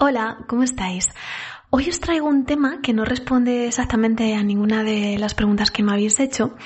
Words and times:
Hola, 0.00 0.38
¿cómo 0.46 0.62
estáis? 0.62 1.08
Hoy 1.70 1.90
os 1.90 2.00
traigo 2.00 2.26
un 2.26 2.46
tema 2.46 2.80
que 2.82 2.94
no 2.94 3.04
responde 3.04 3.66
exactamente 3.66 4.34
a 4.34 4.42
ninguna 4.42 4.82
de 4.82 5.18
las 5.18 5.34
preguntas 5.34 5.70
que 5.70 5.82
me 5.82 5.92
habéis 5.92 6.18
hecho, 6.18 6.56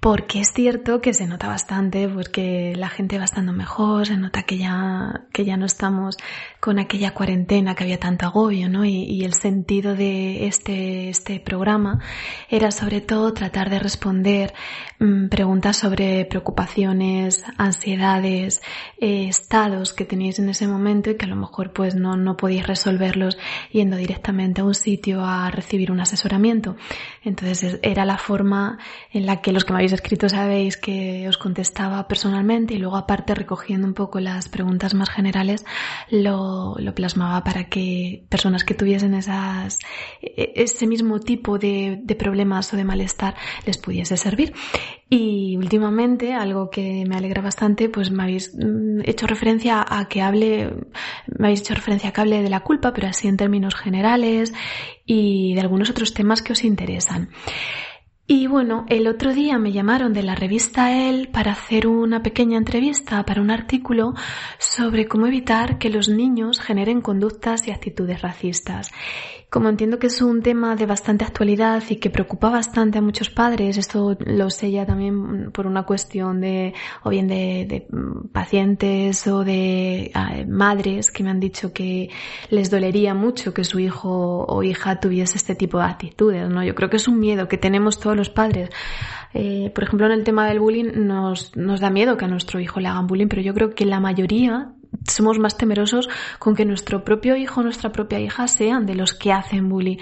porque 0.00 0.40
es 0.40 0.52
cierto 0.52 1.00
que 1.00 1.14
se 1.14 1.26
nota 1.26 1.46
bastante, 1.46 2.06
pues 2.06 2.28
que 2.28 2.74
la 2.76 2.90
gente 2.90 3.16
va 3.16 3.24
estando 3.24 3.54
mejor, 3.54 4.06
se 4.06 4.18
nota 4.18 4.42
que 4.42 4.58
ya, 4.58 5.22
que 5.32 5.46
ya 5.46 5.56
no 5.56 5.64
estamos 5.64 6.18
con 6.58 6.78
aquella 6.78 7.14
cuarentena 7.14 7.74
que 7.74 7.84
había 7.84 7.98
tanto 7.98 8.26
agobio, 8.26 8.68
¿no? 8.68 8.84
Y, 8.84 9.24
el 9.24 9.32
sentido 9.32 9.94
de 9.94 10.46
este, 10.46 11.08
este 11.08 11.40
programa 11.40 12.00
era 12.48 12.70
sobre 12.70 13.00
todo 13.00 13.32
tratar 13.32 13.68
de 13.70 13.78
responder 13.78 14.54
mm, 14.98 15.28
preguntas 15.28 15.76
sobre 15.76 16.24
preocupaciones, 16.24 17.44
ansiedades, 17.58 18.62
eh, 18.98 19.28
estados 19.28 19.92
que 19.92 20.06
tenéis 20.06 20.38
en 20.38 20.48
ese 20.48 20.66
momento 20.66 21.10
y 21.10 21.16
que 21.16 21.26
a 21.26 21.28
lo 21.28 21.36
mejor 21.36 21.72
pues 21.72 21.94
no, 21.94 22.16
no 22.16 22.36
podéis 22.36 22.66
resolverlos 22.66 23.38
yendo 23.70 23.96
directamente 23.96 24.49
a 24.58 24.64
un 24.64 24.74
sitio 24.74 25.24
a 25.24 25.50
recibir 25.50 25.90
un 25.90 26.00
asesoramiento. 26.00 26.76
Entonces 27.22 27.78
era 27.82 28.04
la 28.04 28.18
forma 28.18 28.78
en 29.12 29.26
la 29.26 29.40
que 29.40 29.52
los 29.52 29.64
que 29.64 29.72
me 29.72 29.78
habéis 29.78 29.92
escrito 29.92 30.28
sabéis 30.28 30.76
que 30.76 31.28
os 31.28 31.38
contestaba 31.38 32.08
personalmente 32.08 32.74
y 32.74 32.78
luego 32.78 32.96
aparte 32.96 33.34
recogiendo 33.34 33.86
un 33.86 33.94
poco 33.94 34.20
las 34.20 34.48
preguntas 34.48 34.94
más 34.94 35.10
generales 35.10 35.64
lo, 36.10 36.74
lo 36.78 36.94
plasmaba 36.94 37.44
para 37.44 37.64
que 37.64 38.24
personas 38.28 38.64
que 38.64 38.74
tuviesen 38.74 39.14
esas, 39.14 39.78
e, 40.20 40.52
ese 40.56 40.86
mismo 40.86 41.20
tipo 41.20 41.58
de, 41.58 42.00
de 42.02 42.14
problemas 42.16 42.72
o 42.72 42.76
de 42.76 42.84
malestar 42.84 43.34
les 43.66 43.78
pudiese 43.78 44.16
servir. 44.16 44.52
Y 45.12 45.56
últimamente, 45.56 46.34
algo 46.34 46.70
que 46.70 47.04
me 47.04 47.16
alegra 47.16 47.42
bastante, 47.42 47.88
pues 47.88 48.12
me 48.12 48.22
habéis 48.22 48.54
mm, 48.54 49.00
hecho 49.04 49.26
referencia 49.26 49.84
a 49.86 50.06
que 50.06 50.22
hable, 50.22 50.72
me 51.26 51.48
habéis 51.48 51.62
hecho 51.62 51.74
referencia 51.74 52.10
a 52.10 52.12
que 52.12 52.20
hable 52.20 52.42
de 52.44 52.48
la 52.48 52.60
culpa, 52.60 52.92
pero 52.92 53.08
así 53.08 53.26
en 53.26 53.36
términos 53.36 53.74
generales 53.74 54.54
y 55.04 55.52
de 55.54 55.60
algunos 55.60 55.90
otros 55.90 56.14
temas 56.14 56.42
que 56.42 56.52
os 56.52 56.62
interesan. 56.62 57.30
Y 58.28 58.46
bueno, 58.46 58.86
el 58.88 59.08
otro 59.08 59.34
día 59.34 59.58
me 59.58 59.72
llamaron 59.72 60.12
de 60.12 60.22
la 60.22 60.36
revista 60.36 60.92
El 61.08 61.26
para 61.26 61.50
hacer 61.50 61.88
una 61.88 62.22
pequeña 62.22 62.56
entrevista 62.56 63.26
para 63.26 63.42
un 63.42 63.50
artículo 63.50 64.14
sobre 64.60 65.08
cómo 65.08 65.26
evitar 65.26 65.78
que 65.78 65.90
los 65.90 66.08
niños 66.08 66.60
generen 66.60 67.00
conductas 67.00 67.66
y 67.66 67.72
actitudes 67.72 68.22
racistas. 68.22 68.92
Como 69.50 69.68
entiendo 69.68 69.98
que 69.98 70.06
es 70.06 70.22
un 70.22 70.42
tema 70.42 70.76
de 70.76 70.86
bastante 70.86 71.24
actualidad 71.24 71.82
y 71.88 71.96
que 71.96 72.08
preocupa 72.08 72.50
bastante 72.50 72.98
a 72.98 73.02
muchos 73.02 73.30
padres, 73.30 73.78
esto 73.78 74.16
lo 74.20 74.48
sé 74.48 74.70
ya 74.70 74.86
también 74.86 75.50
por 75.50 75.66
una 75.66 75.82
cuestión 75.82 76.40
de, 76.40 76.72
o 77.02 77.10
bien 77.10 77.26
de, 77.26 77.88
pacientes 78.32 79.26
o 79.26 79.42
de 79.42 80.12
ah, 80.14 80.44
madres 80.46 81.10
que 81.10 81.24
me 81.24 81.30
han 81.30 81.40
dicho 81.40 81.72
que 81.72 82.10
les 82.50 82.70
dolería 82.70 83.12
mucho 83.12 83.52
que 83.52 83.64
su 83.64 83.80
hijo 83.80 84.44
o 84.46 84.62
hija 84.62 85.00
tuviese 85.00 85.36
este 85.36 85.56
tipo 85.56 85.78
de 85.78 85.84
actitudes, 85.84 86.48
¿no? 86.48 86.62
Yo 86.62 86.76
creo 86.76 86.88
que 86.88 86.98
es 86.98 87.08
un 87.08 87.18
miedo 87.18 87.48
que 87.48 87.58
tenemos 87.58 87.98
todos 87.98 88.16
los 88.16 88.30
padres. 88.30 88.70
Eh, 89.34 89.72
por 89.74 89.82
ejemplo, 89.82 90.06
en 90.06 90.12
el 90.12 90.22
tema 90.22 90.46
del 90.46 90.60
bullying 90.60 90.92
nos, 90.94 91.56
nos 91.56 91.80
da 91.80 91.90
miedo 91.90 92.16
que 92.16 92.24
a 92.24 92.28
nuestro 92.28 92.60
hijo 92.60 92.78
le 92.78 92.86
hagan 92.86 93.08
bullying, 93.08 93.26
pero 93.26 93.42
yo 93.42 93.52
creo 93.52 93.74
que 93.74 93.84
la 93.84 93.98
mayoría 93.98 94.74
somos 95.08 95.38
más 95.38 95.56
temerosos 95.56 96.08
con 96.38 96.54
que 96.54 96.64
nuestro 96.64 97.04
propio 97.04 97.36
hijo 97.36 97.60
o 97.60 97.64
nuestra 97.64 97.92
propia 97.92 98.20
hija 98.20 98.48
sean 98.48 98.86
de 98.86 98.94
los 98.94 99.14
que 99.14 99.32
hacen 99.32 99.68
bullying. 99.68 99.98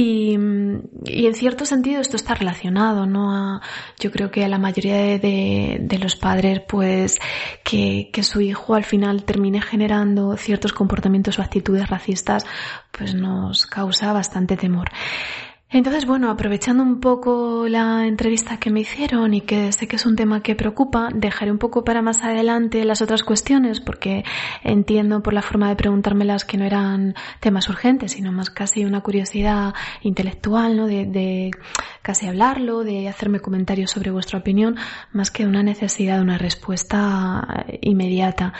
Y, 0.00 0.34
en 0.34 1.34
cierto 1.34 1.66
sentido 1.66 2.00
esto 2.00 2.14
está 2.14 2.32
relacionado, 2.32 3.04
¿no? 3.04 3.60
yo 3.98 4.12
creo 4.12 4.30
que 4.30 4.44
a 4.44 4.48
la 4.48 4.58
mayoría 4.58 5.18
de, 5.18 5.98
los 6.00 6.14
padres, 6.14 6.60
pues, 6.68 7.18
que, 7.64 8.08
que, 8.12 8.22
su 8.22 8.40
hijo 8.40 8.76
al 8.76 8.84
final 8.84 9.24
termine 9.24 9.60
generando 9.60 10.36
ciertos 10.36 10.72
comportamientos 10.72 11.40
o 11.40 11.42
actitudes 11.42 11.88
racistas, 11.90 12.46
pues 12.92 13.14
nos 13.14 13.66
causa 13.66 14.12
bastante 14.12 14.56
temor. 14.56 14.88
Entonces, 15.70 16.06
bueno, 16.06 16.30
aprovechando 16.30 16.82
un 16.82 16.98
poco 16.98 17.68
la 17.68 18.06
entrevista 18.06 18.56
que 18.56 18.70
me 18.70 18.80
hicieron 18.80 19.34
y 19.34 19.42
que 19.42 19.70
sé 19.72 19.86
que 19.86 19.96
es 19.96 20.06
un 20.06 20.16
tema 20.16 20.42
que 20.42 20.54
preocupa, 20.54 21.10
dejaré 21.14 21.50
un 21.50 21.58
poco 21.58 21.84
para 21.84 22.00
más 22.00 22.24
adelante 22.24 22.86
las 22.86 23.02
otras 23.02 23.22
cuestiones 23.22 23.82
porque 23.82 24.24
entiendo 24.64 25.22
por 25.22 25.34
la 25.34 25.42
forma 25.42 25.68
de 25.68 25.76
preguntármelas 25.76 26.46
que 26.46 26.56
no 26.56 26.64
eran 26.64 27.14
temas 27.40 27.68
urgentes, 27.68 28.12
sino 28.12 28.32
más 28.32 28.48
casi 28.48 28.86
una 28.86 29.02
curiosidad 29.02 29.74
intelectual, 30.00 30.74
¿no? 30.74 30.86
De, 30.86 31.04
de 31.04 31.50
casi 32.00 32.26
hablarlo, 32.26 32.82
de 32.82 33.06
hacerme 33.06 33.40
comentarios 33.40 33.90
sobre 33.90 34.10
vuestra 34.10 34.38
opinión, 34.38 34.76
más 35.12 35.30
que 35.30 35.44
una 35.44 35.62
necesidad 35.62 36.16
de 36.16 36.22
una 36.22 36.38
respuesta 36.38 37.66
inmediata. 37.82 38.54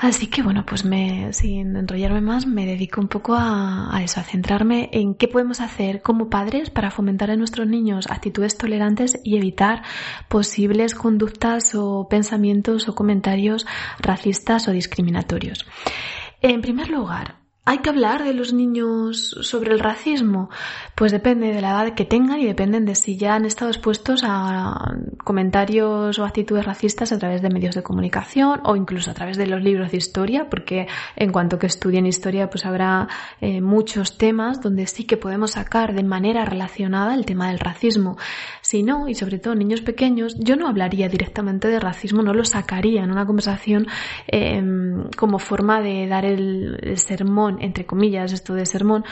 Así 0.00 0.28
que 0.28 0.42
bueno, 0.42 0.64
pues 0.64 0.86
me, 0.86 1.30
sin 1.34 1.76
enrollarme 1.76 2.22
más, 2.22 2.46
me 2.46 2.64
dedico 2.64 3.02
un 3.02 3.08
poco 3.08 3.34
a, 3.34 3.94
a, 3.94 4.02
eso, 4.02 4.18
a 4.18 4.22
centrarme 4.22 4.88
en 4.92 5.14
qué 5.14 5.28
podemos 5.28 5.60
hacer 5.60 6.00
como 6.00 6.30
padres 6.30 6.70
para 6.70 6.90
fomentar 6.90 7.28
en 7.28 7.38
nuestros 7.38 7.68
niños 7.68 8.06
actitudes 8.08 8.56
tolerantes 8.56 9.20
y 9.24 9.36
evitar 9.36 9.82
posibles 10.28 10.94
conductas 10.94 11.74
o 11.74 12.08
pensamientos 12.08 12.88
o 12.88 12.94
comentarios 12.94 13.66
racistas 13.98 14.68
o 14.68 14.72
discriminatorios. 14.72 15.66
En 16.40 16.62
primer 16.62 16.88
lugar, 16.88 17.39
¿Hay 17.66 17.78
que 17.78 17.90
hablar 17.90 18.24
de 18.24 18.32
los 18.32 18.54
niños 18.54 19.36
sobre 19.42 19.72
el 19.72 19.80
racismo? 19.80 20.48
Pues 20.94 21.12
depende 21.12 21.52
de 21.52 21.60
la 21.60 21.70
edad 21.70 21.94
que 21.94 22.06
tengan 22.06 22.40
y 22.40 22.46
dependen 22.46 22.86
de 22.86 22.94
si 22.94 23.18
ya 23.18 23.34
han 23.34 23.44
estado 23.44 23.70
expuestos 23.70 24.22
a 24.24 24.96
comentarios 25.22 26.18
o 26.18 26.24
actitudes 26.24 26.64
racistas 26.64 27.12
a 27.12 27.18
través 27.18 27.42
de 27.42 27.50
medios 27.50 27.74
de 27.74 27.82
comunicación 27.82 28.60
o 28.64 28.76
incluso 28.76 29.10
a 29.10 29.14
través 29.14 29.36
de 29.36 29.46
los 29.46 29.62
libros 29.62 29.90
de 29.90 29.98
historia, 29.98 30.48
porque 30.48 30.88
en 31.16 31.32
cuanto 31.32 31.58
que 31.58 31.66
estudien 31.66 32.06
historia 32.06 32.48
pues 32.48 32.64
habrá 32.64 33.08
eh, 33.42 33.60
muchos 33.60 34.16
temas 34.16 34.62
donde 34.62 34.86
sí 34.86 35.04
que 35.04 35.18
podemos 35.18 35.52
sacar 35.52 35.94
de 35.94 36.02
manera 36.02 36.46
relacionada 36.46 37.14
el 37.14 37.26
tema 37.26 37.48
del 37.48 37.58
racismo. 37.58 38.16
Si 38.70 38.84
no, 38.84 39.08
y 39.08 39.16
sobre 39.16 39.40
todo 39.40 39.56
niños 39.56 39.80
pequeños, 39.80 40.36
yo 40.38 40.54
no 40.54 40.68
hablaría 40.68 41.08
directamente 41.08 41.66
de 41.66 41.80
racismo, 41.80 42.22
no 42.22 42.32
lo 42.32 42.44
sacaría 42.44 43.02
en 43.02 43.10
una 43.10 43.26
conversación 43.26 43.88
em, 44.28 45.10
como 45.16 45.40
forma 45.40 45.80
de 45.80 46.06
dar 46.06 46.24
el 46.24 46.96
sermón 46.96 47.58
entre 47.60 47.84
comillas, 47.84 48.32
esto 48.32 48.54
de 48.54 48.64
sermón, 48.66 49.04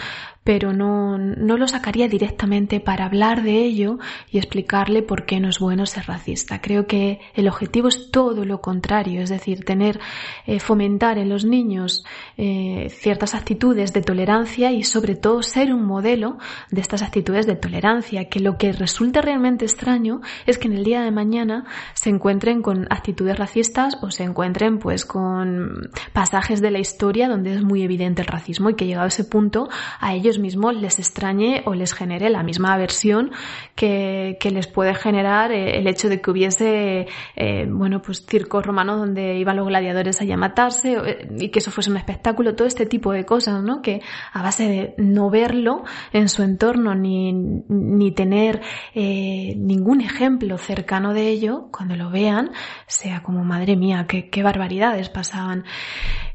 pero 0.48 0.72
no, 0.72 1.18
no 1.18 1.58
lo 1.58 1.68
sacaría 1.68 2.08
directamente 2.08 2.80
para 2.80 3.04
hablar 3.04 3.42
de 3.42 3.66
ello 3.66 3.98
y 4.30 4.38
explicarle 4.38 5.02
por 5.02 5.26
qué 5.26 5.40
no 5.40 5.50
es 5.50 5.58
bueno 5.58 5.84
ser 5.84 6.06
racista. 6.06 6.62
Creo 6.62 6.86
que 6.86 7.20
el 7.34 7.48
objetivo 7.48 7.88
es 7.88 8.10
todo 8.10 8.46
lo 8.46 8.62
contrario, 8.62 9.20
es 9.20 9.28
decir, 9.28 9.66
tener, 9.66 10.00
eh, 10.46 10.58
fomentar 10.58 11.18
en 11.18 11.28
los 11.28 11.44
niños 11.44 12.02
eh, 12.38 12.88
ciertas 12.88 13.34
actitudes 13.34 13.92
de 13.92 14.00
tolerancia 14.00 14.72
y 14.72 14.84
sobre 14.84 15.16
todo 15.16 15.42
ser 15.42 15.70
un 15.70 15.84
modelo 15.84 16.38
de 16.70 16.80
estas 16.80 17.02
actitudes 17.02 17.46
de 17.46 17.56
tolerancia, 17.56 18.30
que 18.30 18.40
lo 18.40 18.56
que 18.56 18.72
resulta 18.72 19.20
realmente 19.20 19.66
extraño 19.66 20.22
es 20.46 20.56
que 20.56 20.68
en 20.68 20.78
el 20.78 20.84
día 20.84 21.02
de 21.02 21.10
mañana 21.10 21.66
se 21.92 22.08
encuentren 22.08 22.62
con 22.62 22.86
actitudes 22.88 23.38
racistas 23.38 23.98
o 24.00 24.10
se 24.10 24.24
encuentren 24.24 24.78
pues 24.78 25.04
con 25.04 25.90
pasajes 26.14 26.62
de 26.62 26.70
la 26.70 26.78
historia 26.78 27.28
donde 27.28 27.52
es 27.52 27.62
muy 27.62 27.82
evidente 27.82 28.22
el 28.22 28.28
racismo 28.28 28.70
y 28.70 28.76
que 28.76 28.86
llegado 28.86 29.04
a 29.04 29.08
ese 29.08 29.24
punto 29.24 29.68
a 30.00 30.14
ellos 30.14 30.37
mismos 30.38 30.74
les 30.74 30.98
extrañe 30.98 31.62
o 31.64 31.74
les 31.74 31.94
genere 31.94 32.30
la 32.30 32.42
misma 32.42 32.74
aversión 32.74 33.30
que, 33.74 34.36
que 34.40 34.50
les 34.50 34.66
puede 34.66 34.94
generar 34.94 35.52
eh, 35.52 35.78
el 35.78 35.86
hecho 35.86 36.08
de 36.08 36.20
que 36.20 36.30
hubiese, 36.30 37.06
eh, 37.36 37.66
bueno, 37.68 38.02
pues 38.02 38.24
circos 38.26 38.64
romanos 38.64 38.98
donde 38.98 39.38
iban 39.38 39.56
los 39.56 39.66
gladiadores 39.66 40.20
allá 40.20 40.34
a 40.34 40.38
matarse 40.38 40.96
eh, 41.04 41.28
y 41.38 41.48
que 41.48 41.58
eso 41.58 41.70
fuese 41.70 41.90
un 41.90 41.96
espectáculo, 41.96 42.54
todo 42.54 42.68
este 42.68 42.86
tipo 42.86 43.12
de 43.12 43.24
cosas, 43.24 43.62
¿no? 43.62 43.82
Que 43.82 44.00
a 44.32 44.42
base 44.42 44.68
de 44.68 44.94
no 44.98 45.30
verlo 45.30 45.84
en 46.12 46.28
su 46.28 46.42
entorno 46.42 46.94
ni, 46.94 47.32
ni 47.32 48.12
tener 48.12 48.60
ningún 48.94 50.00
ejemplo 50.00 50.58
cercano 50.58 51.14
de 51.14 51.28
ello, 51.28 51.68
cuando 51.70 51.96
lo 51.96 52.10
vean, 52.10 52.50
sea 52.86 53.22
como, 53.22 53.44
madre 53.44 53.76
mía, 53.76 54.06
qué 54.06 54.42
barbaridades 54.42 55.08
pasaban. 55.08 55.64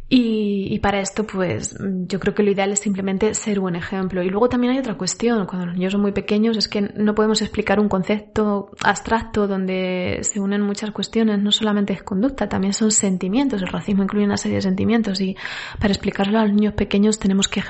Y, 0.09 0.77
para 0.79 0.99
esto, 0.99 1.25
pues 1.25 1.75
yo 1.79 2.19
creo 2.19 2.35
que 2.35 2.43
lo 2.43 2.51
ideal 2.51 2.71
es 2.71 2.79
simplemente 2.79 3.33
ser 3.33 3.59
un 3.59 3.75
ejemplo. 3.75 4.21
Y 4.21 4.29
luego 4.29 4.47
también 4.47 4.73
hay 4.73 4.79
otra 4.79 4.95
cuestión, 4.95 5.47
cuando 5.47 5.65
los 5.65 5.75
niños 5.75 5.93
son 5.93 6.01
muy 6.01 6.11
pequeños, 6.11 6.55
es 6.55 6.67
que 6.67 6.81
no 6.81 7.15
podemos 7.15 7.41
explicar 7.41 7.79
un 7.79 7.89
concepto 7.89 8.69
abstracto 8.83 9.47
donde 9.47 10.19
se 10.21 10.39
unen 10.39 10.61
muchas 10.61 10.91
cuestiones, 10.91 11.41
no 11.41 11.51
solamente 11.51 11.93
es 11.93 12.03
conducta, 12.03 12.47
también 12.47 12.73
son 12.73 12.91
sentimientos. 12.91 13.61
El 13.61 13.69
racismo 13.69 14.03
incluye 14.03 14.25
una 14.25 14.37
serie 14.37 14.57
de 14.57 14.61
sentimientos 14.61 15.19
y 15.19 15.35
para 15.79 15.93
explicarlo 15.93 16.37
a 16.37 16.45
los 16.45 16.53
niños 16.53 16.73
pequeños 16.73 17.17
tenemos 17.17 17.47
que 17.47 17.63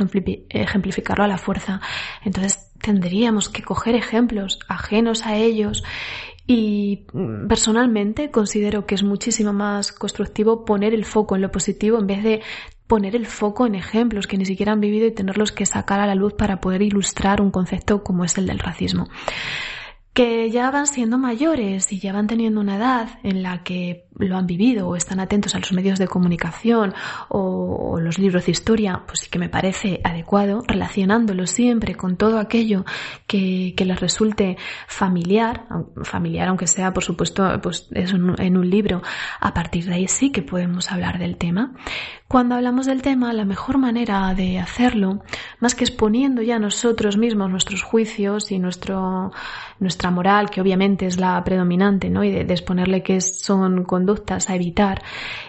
ejemplificarlo 0.50 1.24
a 1.24 1.28
la 1.28 1.38
fuerza. 1.38 1.80
Entonces 2.26 2.72
tendríamos 2.82 3.48
que 3.48 3.64
coger 3.64 3.96
ejemplos 3.96 4.60
ajenos 4.68 5.26
a 5.26 5.38
ellos 5.38 5.84
y 6.46 7.06
mm, 7.14 7.48
personalmente 7.48 8.32
considero 8.32 8.86
que 8.86 8.96
es 8.96 9.04
muchísimo 9.04 9.54
más 9.54 9.92
constructivo 9.92 10.66
poner 10.66 10.94
el 10.94 11.06
foco 11.06 11.36
en 11.36 11.42
lo 11.42 11.52
positivo 11.52 12.00
en 12.00 12.08
vez 12.08 12.24
de 12.24 12.42
poner 12.88 13.16
el 13.16 13.26
foco 13.26 13.66
en 13.66 13.76
ejemplos 13.76 14.28
que 14.28 14.38
ni 14.38 14.46
siquiera 14.46 14.74
han 14.74 14.82
vivido 14.82 15.08
y 15.08 15.12
tenerlos 15.12 15.52
que 15.52 15.66
sacar 15.66 16.00
a 16.00 16.08
la 16.08 16.16
luz 16.16 16.34
para 16.34 16.60
poder 16.60 16.82
ilustrar 16.82 17.42
un 17.42 17.52
concepto 17.52 18.04
como 18.04 18.26
es 18.26 18.38
el 18.38 18.46
del 18.46 18.60
racismo. 18.60 19.08
Que 20.14 20.52
ya 20.52 20.70
van 20.70 20.86
siendo 20.86 21.18
mayores 21.18 21.92
y 21.92 22.00
ya 22.00 22.14
van 22.14 22.28
teniendo 22.28 22.62
una 22.62 22.78
edad 22.78 23.10
en 23.24 23.42
la 23.42 23.64
que 23.64 24.06
lo 24.16 24.38
han 24.38 24.46
vivido 24.46 24.88
o 24.88 24.96
están 24.96 25.20
atentos 25.20 25.56
a 25.56 25.60
los 25.60 25.74
medios 25.74 25.98
de 25.98 26.08
comunicación 26.08 26.94
o, 27.30 28.00
los 28.00 28.20
libros 28.20 28.46
de 28.46 28.52
historia, 28.52 29.02
pues 29.08 29.22
sí 29.22 29.30
que 29.30 29.40
me 29.40 29.50
parece 29.50 30.02
adecuado 30.04 30.64
relacionándolo 30.68 31.48
siempre 31.48 31.96
con 31.96 32.18
todo 32.18 32.38
aquello 32.38 32.86
que, 33.28 33.74
les 33.84 34.00
resulte 34.00 34.58
familiar, 34.88 35.66
familiar 36.04 36.48
aunque 36.48 36.68
sea 36.68 36.94
por 36.94 37.04
supuesto 37.04 37.60
pues 37.62 37.88
eso 37.92 38.16
en 38.16 38.58
un 38.58 38.70
libro, 38.70 39.02
a 39.40 39.54
partir 39.54 39.86
de 39.86 39.96
ahí 39.96 40.08
sí 40.08 40.32
que 40.32 40.42
podemos 40.42 40.92
hablar 40.92 41.20
del 41.20 41.38
tema. 41.38 41.74
Cuando 42.28 42.56
hablamos 42.56 42.88
del 42.88 43.04
tema, 43.04 43.32
la 43.32 43.46
mejor 43.46 43.78
manera 43.78 44.34
de 44.34 44.58
hacerlo, 44.58 45.22
más 45.60 45.76
que 45.76 45.84
exponiendo 45.84 46.42
ya 46.42 46.58
nosotros 46.58 47.16
mismos 47.16 47.52
nuestros 47.52 47.84
juicios 47.84 48.52
y 48.52 48.58
nuestro, 48.58 49.32
nuestra 49.80 50.10
moral, 50.10 50.50
que 50.50 50.60
obviamente 50.60 51.06
es 51.06 51.20
la 51.20 51.44
predominante, 51.44 52.10
¿no? 52.10 52.24
Y 52.24 52.32
de, 52.32 52.42
exponerle 52.42 53.04
que 53.04 53.22
son 53.22 53.84
conductas 53.84 54.50
a 54.50 54.56
evitar, 54.56 55.04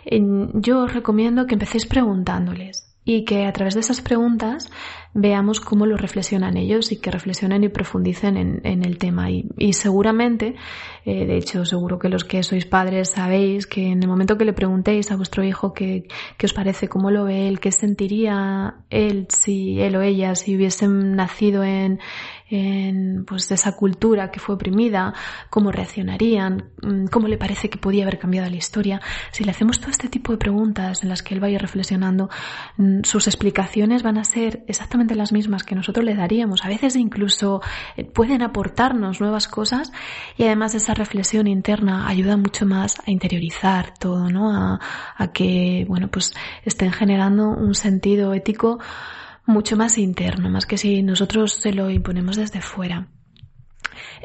yo 0.05 0.83
os 0.83 0.93
recomiendo 0.93 1.47
que 1.47 1.55
empecéis 1.55 1.87
preguntándoles 1.87 2.84
y 3.05 3.25
que 3.25 3.45
a 3.47 3.53
través 3.53 3.75
de 3.75 3.81
esas 3.81 4.01
preguntas 4.01 4.71
veamos 5.13 5.61
cómo 5.61 5.87
lo 5.87 5.97
reflexionan 5.97 6.57
ellos 6.57 6.91
y 6.91 6.97
que 6.97 7.11
reflexionen 7.11 7.63
y 7.63 7.69
profundicen 7.69 8.37
en, 8.37 8.85
el 8.85 8.99
tema. 8.99 9.31
Y, 9.31 9.73
seguramente, 9.75 10.57
eh, 11.05 11.25
de 11.25 11.37
hecho, 11.37 11.65
seguro 11.65 11.99
que 11.99 12.09
los 12.09 12.25
que 12.25 12.43
sois 12.43 12.67
padres 12.67 13.11
sabéis 13.11 13.67
que 13.67 13.93
en 13.93 14.03
el 14.03 14.09
momento 14.09 14.37
que 14.37 14.45
le 14.45 14.53
preguntéis 14.53 15.13
a 15.13 15.17
vuestro 15.17 15.45
hijo 15.45 15.73
qué, 15.73 16.09
qué 16.37 16.47
os 16.47 16.53
parece, 16.53 16.89
cómo 16.89 17.11
lo 17.11 17.25
ve 17.25 17.47
él, 17.47 17.61
qué 17.61 17.71
sentiría 17.71 18.77
él 18.91 19.27
si 19.29 19.81
él 19.81 19.95
o 19.97 20.03
ella 20.03 20.35
si 20.35 20.57
hubiesen 20.57 21.15
nacido 21.15 21.63
en, 21.63 22.01
en 22.51 23.25
pues 23.25 23.51
esa 23.51 23.73
cultura 23.73 24.31
que 24.31 24.41
fue 24.41 24.55
oprimida, 24.55 25.15
cómo 25.51 25.73
reaccionarían, 25.73 26.71
mm, 26.83 27.07
cómo 27.07 27.29
le 27.29 27.39
parece 27.39 27.71
que 27.71 27.79
podía 27.79 28.05
haber 28.05 28.19
cambiado 28.19 28.51
la 28.51 28.57
historia. 28.57 29.01
Si 29.33 29.45
le 29.45 29.51
hacemos 29.51 29.81
todo 29.81 29.91
este 29.91 30.09
tipo 30.09 30.33
de 30.33 30.39
preguntas 30.39 31.03
en 31.03 31.09
las 31.09 31.23
que 31.23 31.35
él 31.35 31.41
vaya 31.41 31.59
reflexionando, 31.59 32.29
mm, 32.77 33.03
sus 33.05 33.27
explicaciones 33.27 34.03
van 34.03 34.19
a 34.19 34.25
ser 34.25 34.65
exactamente 34.69 35.15
las 35.15 35.33
mismas 35.33 35.65
que 35.65 35.75
nosotros 35.75 36.05
le 36.05 36.15
daríamos. 36.15 36.65
A 36.65 36.69
veces 36.69 36.97
incluso 36.97 37.63
eh, 37.97 38.05
pueden 38.05 38.43
aportarnos 38.43 39.21
nuevas 39.21 39.49
cosas 39.49 39.93
y 40.37 40.45
además 40.45 40.75
esa 40.75 40.95
reflexión 40.95 41.47
interna 41.47 42.07
ayuda 42.09 42.37
mucho 42.37 42.67
más 42.67 43.01
a 43.07 43.11
interiorizar 43.11 43.95
todo, 43.99 44.31
¿no? 44.31 44.53
A, 44.53 44.81
a 45.17 45.33
que, 45.33 45.85
bueno, 45.89 46.09
pues 46.09 46.35
estén 46.65 46.93
generando 46.93 47.49
un 47.49 47.75
sentido 47.75 48.35
ético 48.35 48.79
mucho 49.47 49.77
más 49.77 49.99
interno, 49.99 50.51
más 50.51 50.67
que 50.67 50.79
si 50.79 51.03
nosotros 51.03 51.53
se 51.53 51.73
lo 51.73 51.91
imponemos 51.91 52.37
desde 52.37 52.61
fuera. 52.61 53.09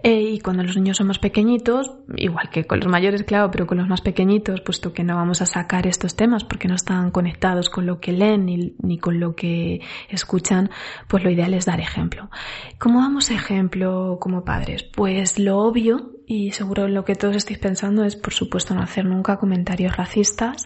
Eh, 0.04 0.22
y 0.22 0.40
cuando 0.40 0.64
los 0.64 0.76
niños 0.76 0.98
somos 0.98 1.20
pequeñitos, 1.20 1.92
igual 2.16 2.50
que 2.50 2.66
con 2.66 2.80
los 2.80 2.88
mayores, 2.88 3.24
claro, 3.24 3.52
pero 3.52 3.68
con 3.68 3.78
los 3.78 3.88
más 3.88 4.02
pequeñitos, 4.02 4.62
puesto 4.62 4.94
que 4.94 5.04
no 5.04 5.16
vamos 5.16 5.42
a 5.42 5.46
sacar 5.46 5.88
estos 5.88 6.16
temas 6.16 6.44
porque 6.44 6.68
no 6.68 6.76
están 6.76 7.12
conectados 7.12 7.70
con 7.70 7.86
lo 7.86 8.00
que 8.00 8.14
leen 8.14 8.46
ni, 8.46 8.76
ni 8.82 8.98
con 8.98 9.20
lo 9.20 9.36
que 9.36 9.82
escuchan, 10.10 10.70
pues 11.08 11.24
lo 11.24 11.30
ideal 11.30 11.54
es 11.54 11.66
dar 11.66 11.80
ejemplo. 11.80 12.30
¿Cómo 12.78 13.02
damos 13.02 13.30
ejemplo 13.30 14.18
como 14.22 14.46
padres? 14.46 14.84
Pues 14.84 15.38
lo 15.38 15.60
obvio 15.60 16.19
y 16.32 16.52
seguro 16.52 16.88
lo 16.88 17.06
que 17.06 17.16
todos 17.16 17.36
estáis 17.36 17.58
pensando 17.58 18.04
es, 18.04 18.16
por 18.16 18.34
supuesto, 18.34 18.76
no 18.76 18.84
hacer 18.84 19.04
nunca 19.04 19.38
comentarios 19.38 19.98
racistas, 19.98 20.64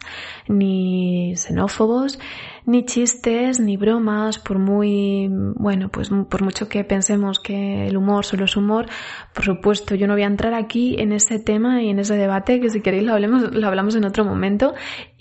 ni 0.50 1.38
xenófobos, 1.38 2.20
ni 2.66 2.84
chistes, 2.84 3.62
ni 3.62 3.78
bromas, 3.78 4.40
por 4.40 4.60
muy, 4.60 5.30
bueno, 5.56 5.88
pues 5.88 6.10
por 6.10 6.44
mucho 6.44 6.68
que 6.68 6.84
pensemos 6.84 7.40
que 7.40 7.88
el 7.88 7.96
humor 7.96 8.26
solo 8.26 8.44
es 8.44 8.58
humor, 8.58 8.88
por 9.34 9.46
supuesto, 9.46 9.96
yo 9.96 10.06
no 10.06 10.16
voy 10.16 10.24
a 10.24 10.28
entrar 10.28 10.54
aquí 10.54 10.98
en 11.00 11.14
ese 11.14 11.40
tema 11.40 11.82
y 11.82 11.90
en 11.92 12.00
ese 12.00 12.18
debate, 12.18 12.60
que 12.60 12.70
si 12.70 12.82
queréis 12.82 13.04
lo, 13.04 13.14
hablemos, 13.14 13.54
lo 13.54 13.66
hablamos 13.66 13.96
en 13.96 14.04
otro 14.04 14.26
momento, 14.26 14.74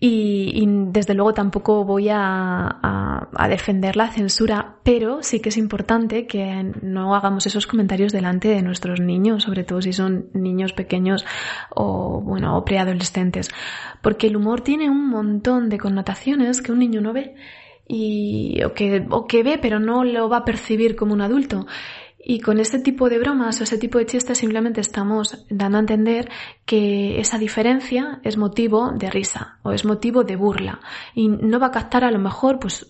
y, 0.05 0.65
desde 0.67 1.15
luego 1.15 1.33
tampoco 1.33 1.85
voy 1.85 2.09
a, 2.09 3.29
a, 3.33 3.49
defender 3.49 3.95
la 3.95 4.09
censura, 4.09 4.79
pero 4.83 5.23
sí 5.23 5.39
que 5.39 5.51
es 5.51 5.57
importante 5.57 6.27
que 6.27 6.73
no 6.83 7.15
hagamos 7.15 7.47
esos 7.47 7.69
comentarios 7.69 8.11
delante 8.11 8.49
de 8.49 8.63
nuestros 8.63 8.99
niños, 8.99 9.45
sobre 9.45 9.63
todo 9.63 9.81
si 9.81 9.93
son 9.93 10.27
niños 10.35 10.73
pequeños 10.73 11.25
o, 11.71 12.21
bueno, 12.21 12.57
o 12.59 12.65
preadolescentes, 12.65 13.49
porque 14.03 14.27
el 14.27 14.37
humor 14.37 14.63
tiene 14.63 14.91
un 14.91 15.09
montón 15.09 15.69
de 15.69 15.79
connotaciones 15.79 16.63
que 16.63 16.73
un 16.73 16.81
niño 16.81 17.01
no 17.01 17.13
ve 17.13 17.37
y, 17.87 18.61
o, 18.65 18.75
que, 18.75 19.07
o 19.09 19.29
que 19.29 19.45
ve 19.45 19.59
pero 19.59 19.79
no 19.79 20.03
lo 20.03 20.29
va 20.29 20.39
a 20.39 20.45
percibir 20.45 20.97
como 20.97 21.13
un 21.13 21.21
adulto. 21.21 21.67
Y 22.25 22.39
con 22.39 22.61
este 22.61 22.79
tipo 22.79 23.09
de 23.09 23.19
bromas 23.19 23.61
o 23.61 23.65
ese 23.65 23.79
tipo 23.79 23.99
de 23.99 24.07
chistes 24.07 24.39
simplemente 24.39 24.81
estamos 24.81 25.45
dando 25.51 25.79
a 25.79 25.81
entender 25.81 26.31
que 26.65 27.19
esa 27.19 27.37
diferencia 27.37 28.21
es 28.23 28.37
motivo 28.37 28.93
de 28.93 29.11
risa 29.11 29.59
o 29.63 29.73
es 29.73 29.85
motivo 29.85 30.23
de 30.23 30.37
burla 30.37 30.79
y 31.15 31.27
no 31.27 31.59
va 31.59 31.67
a 31.67 31.71
captar 31.73 32.05
a 32.05 32.13
lo 32.13 32.21
mejor 32.21 32.61
pues 32.61 32.89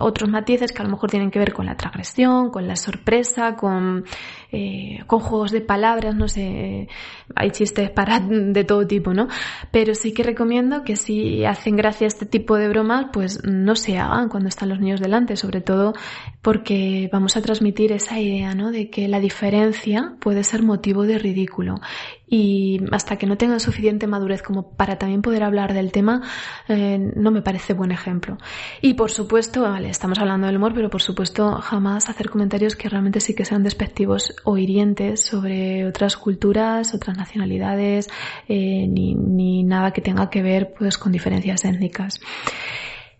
otros 0.00 0.28
matices 0.28 0.72
que 0.72 0.82
a 0.82 0.84
lo 0.84 0.90
mejor 0.90 1.10
tienen 1.10 1.30
que 1.30 1.38
ver 1.38 1.52
con 1.52 1.66
la 1.66 1.76
transgresión, 1.76 2.50
con 2.50 2.66
la 2.66 2.74
sorpresa, 2.74 3.54
con, 3.54 4.04
eh, 4.50 5.04
con 5.06 5.20
juegos 5.20 5.52
de 5.52 5.60
palabras, 5.60 6.16
no 6.16 6.26
sé, 6.26 6.88
hay 7.36 7.50
chistes 7.52 7.88
para 7.90 8.18
de 8.20 8.64
todo 8.64 8.84
tipo, 8.86 9.14
¿no? 9.14 9.28
Pero 9.70 9.94
sí 9.94 10.12
que 10.12 10.24
recomiendo 10.24 10.82
que 10.82 10.96
si 10.96 11.44
hacen 11.44 11.76
gracia 11.76 12.08
este 12.08 12.26
tipo 12.26 12.56
de 12.56 12.68
bromas, 12.68 13.06
pues 13.12 13.44
no 13.44 13.76
se 13.76 13.98
hagan 13.98 14.28
cuando 14.28 14.48
están 14.48 14.70
los 14.70 14.80
niños 14.80 15.00
delante, 15.00 15.36
sobre 15.36 15.60
todo 15.60 15.94
porque 16.42 17.08
vamos 17.12 17.36
a 17.36 17.42
transmitir 17.42 17.92
esa 17.92 18.18
idea, 18.18 18.54
¿no? 18.56 18.71
De 18.72 18.90
que 18.90 19.06
la 19.06 19.20
diferencia 19.20 20.16
puede 20.18 20.44
ser 20.44 20.62
motivo 20.62 21.04
de 21.04 21.18
ridículo 21.18 21.80
y 22.26 22.80
hasta 22.92 23.16
que 23.16 23.26
no 23.26 23.36
tengan 23.36 23.60
suficiente 23.60 24.06
madurez 24.06 24.40
como 24.40 24.70
para 24.74 24.96
también 24.96 25.20
poder 25.20 25.42
hablar 25.42 25.74
del 25.74 25.92
tema, 25.92 26.22
eh, 26.66 26.98
no 27.14 27.30
me 27.30 27.42
parece 27.42 27.74
buen 27.74 27.92
ejemplo. 27.92 28.38
Y 28.80 28.94
por 28.94 29.10
supuesto, 29.10 29.60
vale, 29.60 29.90
estamos 29.90 30.18
hablando 30.18 30.46
del 30.46 30.56
humor, 30.56 30.72
pero 30.74 30.88
por 30.88 31.02
supuesto 31.02 31.56
jamás 31.56 32.08
hacer 32.08 32.30
comentarios 32.30 32.74
que 32.74 32.88
realmente 32.88 33.20
sí 33.20 33.34
que 33.34 33.44
sean 33.44 33.62
despectivos 33.62 34.34
o 34.44 34.56
hirientes 34.56 35.22
sobre 35.22 35.86
otras 35.86 36.16
culturas, 36.16 36.94
otras 36.94 37.18
nacionalidades, 37.18 38.08
eh, 38.48 38.86
ni, 38.88 39.14
ni 39.14 39.62
nada 39.62 39.90
que 39.90 40.00
tenga 40.00 40.30
que 40.30 40.40
ver 40.40 40.72
pues 40.72 40.96
con 40.96 41.12
diferencias 41.12 41.66
étnicas. 41.66 42.18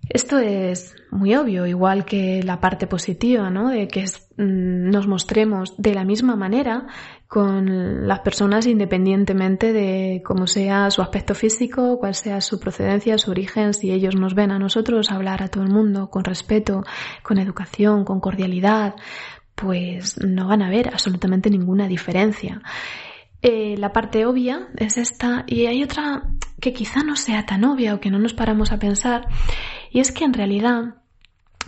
Esto 0.09 0.39
es 0.39 0.95
muy 1.11 1.35
obvio, 1.35 1.67
igual 1.67 2.05
que 2.05 2.43
la 2.43 2.61
parte 2.61 2.87
positiva, 2.87 3.51
¿no? 3.51 3.69
De 3.69 3.87
que 3.89 4.05
mm, 4.05 4.91
nos 4.91 5.07
mostremos 5.07 5.75
de 5.79 5.95
la 5.95 6.05
misma 6.05 6.37
manera 6.37 6.87
con 7.29 8.07
las 8.07 8.21
personas 8.21 8.67
independientemente 8.67 9.73
de 9.73 10.23
cómo 10.25 10.47
sea 10.47 10.91
su 10.91 11.01
aspecto 11.01 11.35
físico, 11.35 11.99
cuál 11.99 12.15
sea 12.15 12.41
su 12.41 12.61
procedencia, 12.61 13.17
su 13.17 13.31
origen, 13.31 13.73
si 13.73 13.91
ellos 13.91 14.15
nos 14.17 14.35
ven 14.35 14.51
a 14.51 14.59
nosotros 14.59 15.11
hablar 15.11 15.43
a 15.43 15.49
todo 15.49 15.63
el 15.63 15.71
mundo 15.71 16.11
con 16.11 16.25
respeto, 16.25 16.83
con 17.23 17.39
educación, 17.39 18.05
con 18.05 18.21
cordialidad, 18.21 18.97
pues 19.55 20.19
no 20.23 20.49
van 20.49 20.63
a 20.63 20.69
ver 20.69 20.89
absolutamente 20.89 21.49
ninguna 21.49 21.89
diferencia. 21.89 22.61
Eh, 23.41 23.77
la 23.79 23.93
parte 23.93 24.27
obvia 24.27 24.69
es 24.77 24.99
esta 24.99 25.45
y 25.47 25.67
hay 25.67 25.83
otra 25.83 26.25
que 26.61 26.73
quizá 26.73 27.03
no 27.03 27.17
sea 27.17 27.45
tan 27.45 27.65
obvia 27.65 27.95
o 27.95 28.01
que 28.01 28.11
no 28.11 28.19
nos 28.19 28.35
paramos 28.35 28.73
a 28.73 28.79
pensar 28.79 29.27
y 29.93 30.01
es 30.01 30.11
que 30.13 30.25
en 30.25 30.33
realidad 30.33 31.03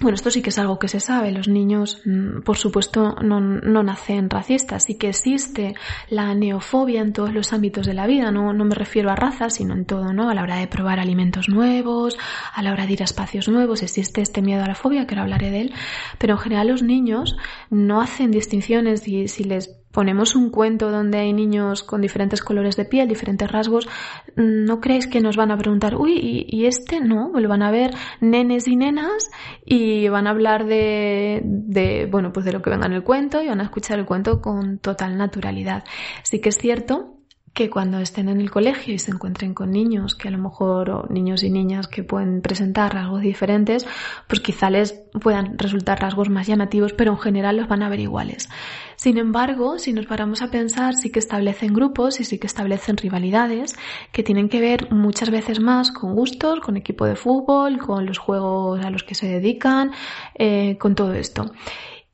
bueno, 0.01 0.17
esto 0.17 0.31
sí 0.31 0.43
que 0.43 0.51
es 0.51 0.59
algo 0.59 0.79
que 0.79 0.89
se 0.89 0.99
sabe. 0.99 1.31
Los 1.31 1.47
niños, 1.47 2.03
mm, 2.05 2.41
por 2.41 2.57
supuesto, 2.57 3.15
no, 3.23 3.41
no, 3.41 3.83
nacen 3.83 4.29
racistas 4.29 4.91
y 4.91 4.99
que 4.99 5.09
existe 5.09 5.75
la 6.11 6.35
neofobia 6.35 7.01
en 7.01 7.13
todos 7.13 7.33
los 7.33 7.53
ámbitos 7.53 7.87
de 7.87 7.95
la 7.95 8.07
vida. 8.07 8.33
No, 8.33 8.53
no 8.53 8.65
me 8.65 8.75
refiero 8.75 9.11
a 9.11 9.17
razas, 9.17 9.55
sino 9.55 9.75
en 9.75 9.85
todo, 9.85 10.13
¿no? 10.13 10.29
A 10.29 10.35
la 10.35 10.43
hora 10.43 10.57
de 10.57 10.67
probar 10.67 10.99
alimentos 10.99 11.49
nuevos, 11.49 12.19
a 12.53 12.63
la 12.63 12.73
hora 12.73 12.87
de 12.87 12.95
ir 12.95 13.03
a 13.03 13.05
espacios 13.05 13.49
nuevos, 13.49 13.83
existe 13.83 14.21
este 14.21 14.43
miedo 14.43 14.65
a 14.65 14.69
la 14.69 14.75
fobia, 14.75 15.07
que 15.07 15.15
ahora 15.15 15.23
hablaré 15.23 15.51
de 15.51 15.61
él. 15.61 15.75
Pero 16.19 16.35
en 16.35 16.41
general 16.41 16.69
los 16.69 16.83
niños 16.83 17.37
no 17.71 18.01
hacen 18.01 18.33
distinciones 18.33 19.07
y 19.07 19.29
si 19.29 19.45
les 19.45 19.84
ponemos 19.95 20.35
un 20.35 20.51
cuento 20.51 20.91
donde 20.91 21.19
hay 21.19 21.33
niños 21.33 21.85
con 21.85 22.01
diferentes 22.01 22.43
colores 22.43 22.77
de 22.77 22.85
piel, 22.85 23.09
diferentes 23.09 23.51
rasgos, 23.51 23.89
¿no 24.35 24.81
creéis 24.81 25.07
que 25.07 25.21
nos 25.21 25.37
van 25.37 25.53
a 25.53 25.57
preguntar, 25.57 25.95
uy, 25.95 26.45
¿y, 26.49 26.67
este? 26.67 27.01
No, 27.01 27.31
lo 27.33 27.49
van 27.49 27.63
a 27.63 27.71
ver 27.71 27.95
nenes 28.21 28.67
y 28.67 28.75
nenas 28.75 29.31
y 29.65 30.09
van 30.09 30.27
a 30.27 30.31
hablar 30.31 30.67
de, 30.67 31.41
de, 31.45 32.07
bueno, 32.11 32.33
pues 32.33 32.45
de 32.45 32.53
lo 32.53 32.61
que 32.61 32.71
venga 32.71 32.87
en 32.87 32.93
el 32.93 33.05
cuento 33.05 33.41
y 33.41 33.47
van 33.47 33.61
a 33.61 33.65
escuchar 33.65 34.01
el 34.01 34.05
cuento 34.05 34.43
con 34.43 34.79
total 34.79 35.17
naturalidad. 35.17 35.85
Sí 36.25 36.41
que 36.41 36.49
es 36.49 36.59
cierto 36.59 37.14
que 37.55 37.71
cuando 37.71 38.01
estén 38.01 38.29
en 38.29 38.41
el 38.41 38.51
colegio 38.51 38.93
y 38.93 38.99
se 38.99 39.13
encuentren 39.13 39.55
con 39.55 39.71
niños 39.71 40.17
que 40.17 40.27
a 40.27 40.33
lo 40.33 40.39
mejor, 40.39 40.91
o 40.91 41.07
niños 41.09 41.45
y 41.45 41.51
niñas 41.51 41.87
que 41.87 42.03
pueden 42.03 42.43
presentar 42.43 42.93
rasgos 42.93 43.23
diferentes, 43.23 43.87
pues 44.27 44.41
quizá 44.41 44.71
les 44.71 44.93
puedan 45.23 45.57
resultar 45.57 46.01
rasgos 46.01 46.29
más 46.31 46.49
llamativos, 46.49 46.93
pero 46.93 47.13
en 47.13 47.19
general 47.19 47.57
los 47.57 47.69
van 47.69 47.85
a 47.85 47.89
ver 47.89 48.01
iguales. 48.01 48.49
Sin 48.97 49.19
embargo, 49.19 49.79
si 49.79 49.93
nos 49.93 50.07
paramos 50.07 50.43
a 50.43 50.51
pensar, 50.51 50.95
sí 50.95 51.13
que 51.13 51.21
establecen 51.21 51.73
grupos 51.73 52.19
y 52.19 52.25
sí 52.25 52.39
que 52.39 52.49
establecen 52.49 52.97
rivalidades 52.97 53.77
que 54.11 54.25
tienen 54.25 54.49
que 54.49 54.61
ver 54.61 54.91
muchas 54.91 55.31
veces 55.31 55.61
más 55.61 55.93
con 55.93 56.17
gustos, 56.17 56.59
con 56.59 56.77
equipo 56.77 57.07
de 57.07 57.15
fútbol, 57.15 57.79
con 57.79 58.05
los 58.05 58.19
juegos 58.19 58.85
a 58.85 58.91
los 58.91 59.05
que 59.05 59.15
se 59.15 59.29
dedican, 59.29 59.93
eh, 60.35 60.77
con 60.79 60.97
todo 60.97 61.15
esto. 61.15 61.53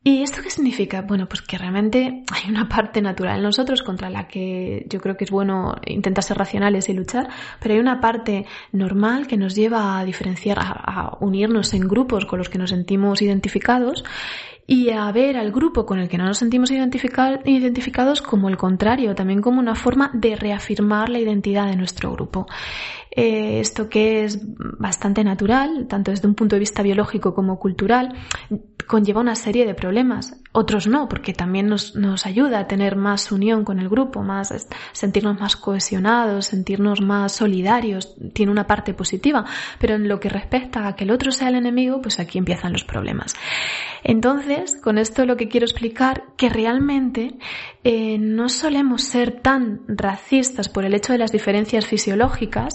¿Y 0.03 0.23
esto 0.23 0.41
qué 0.43 0.49
significa? 0.49 1.03
Bueno, 1.03 1.29
pues 1.29 1.43
que 1.43 1.59
realmente 1.59 2.25
hay 2.33 2.51
una 2.51 2.67
parte 2.71 3.03
natural 3.03 3.37
en 3.37 3.43
nosotros 3.43 3.83
contra 3.83 4.09
la 4.09 4.29
que 4.29 4.87
yo 4.89 4.99
creo 4.99 5.19
que 5.19 5.25
es 5.25 5.31
bueno 5.31 5.75
intentar 5.87 6.25
ser 6.25 6.39
racionales 6.39 6.89
y 6.89 6.95
luchar, 6.95 7.29
pero 7.61 7.75
hay 7.75 7.81
una 7.81 8.01
parte 8.01 8.47
normal 8.73 9.27
que 9.27 9.37
nos 9.37 9.55
lleva 9.55 9.99
a 9.99 10.05
diferenciar, 10.07 10.59
a, 10.59 11.19
unirnos 11.21 11.75
en 11.75 11.87
grupos 11.87 12.25
con 12.25 12.39
los 12.39 12.49
que 12.49 12.57
nos 12.57 12.71
sentimos 12.71 13.21
identificados 13.21 14.03
y 14.67 14.89
a 14.89 15.11
ver 15.13 15.37
al 15.37 15.53
grupo 15.53 15.85
con 15.85 15.99
el 15.99 16.09
que 16.09 16.17
no 16.17 16.25
nos 16.25 16.39
sentimos 16.39 16.71
identificados 16.71 18.23
como 18.23 18.49
el 18.49 18.57
contrario, 18.57 19.15
también 19.15 19.43
como 19.43 19.61
una 19.61 19.75
forma 19.75 20.13
de 20.15 20.35
reafirmar 20.35 21.11
la 21.11 21.19
identidad 21.19 21.67
de 21.67 21.77
nuestro 21.77 22.13
grupo. 22.13 22.47
Eh, 23.13 23.59
esto 23.59 23.89
que 23.89 24.25
es 24.25 24.39
bastante 24.79 25.25
natural, 25.25 25.87
tanto 25.89 26.13
desde 26.13 26.29
un 26.29 26.35
punto 26.35 26.55
de 26.55 26.61
vista 26.61 26.83
biológico 26.83 27.35
como 27.35 27.59
cultural, 27.59 28.15
conlleva 28.87 29.21
una 29.21 29.35
serie 29.35 29.67
de 29.67 29.75
problemas. 29.75 30.37
Otros 30.53 30.87
no, 30.87 31.09
porque 31.09 31.33
también 31.33 31.69
nos, 31.69 31.95
nos 31.97 32.27
ayuda 32.27 32.61
a 32.61 32.67
tener 32.67 32.97
más 32.97 33.31
unión 33.31 33.65
con 33.65 33.79
el 33.79 33.89
grupo, 33.89 34.23
más 34.23 34.53
sentirnos 34.93 35.41
más 35.41 35.57
cohesionados, 35.57 36.47
sentirnos 36.47 37.01
más 37.01 37.33
solidarios. 37.33 38.15
Tiene 38.33 38.53
una 38.53 38.67
parte 38.67 38.95
positiva, 38.95 39.45
pero 39.79 39.95
en 39.95 40.09
lo 40.09 40.19
que 40.19 40.29
respecta 40.29 40.87
a 40.87 40.97
que 40.97 41.05
el 41.05 41.11
otro 41.11 41.31
sea 41.33 41.49
el 41.49 41.57
enemigo, 41.57 42.01
pues 42.01 42.19
aquí 42.19 42.39
empiezan 42.39 42.73
los 42.73 42.85
problemas. 42.85 43.35
Entonces, 44.03 44.77
con 44.83 44.99
esto 44.99 45.27
lo 45.27 45.37
que 45.37 45.49
quiero 45.49 45.67
explicar 45.67 46.25
que 46.37 46.49
realmente 46.49 47.37
eh, 47.85 48.19
no 48.19 48.49
solemos 48.49 49.03
ser 49.03 49.41
tan 49.41 49.83
racistas 49.87 50.69
por 50.69 50.85
el 50.85 50.95
hecho 50.95 51.13
de 51.13 51.19
las 51.19 51.33
diferencias 51.33 51.87
fisiológicas, 51.87 52.75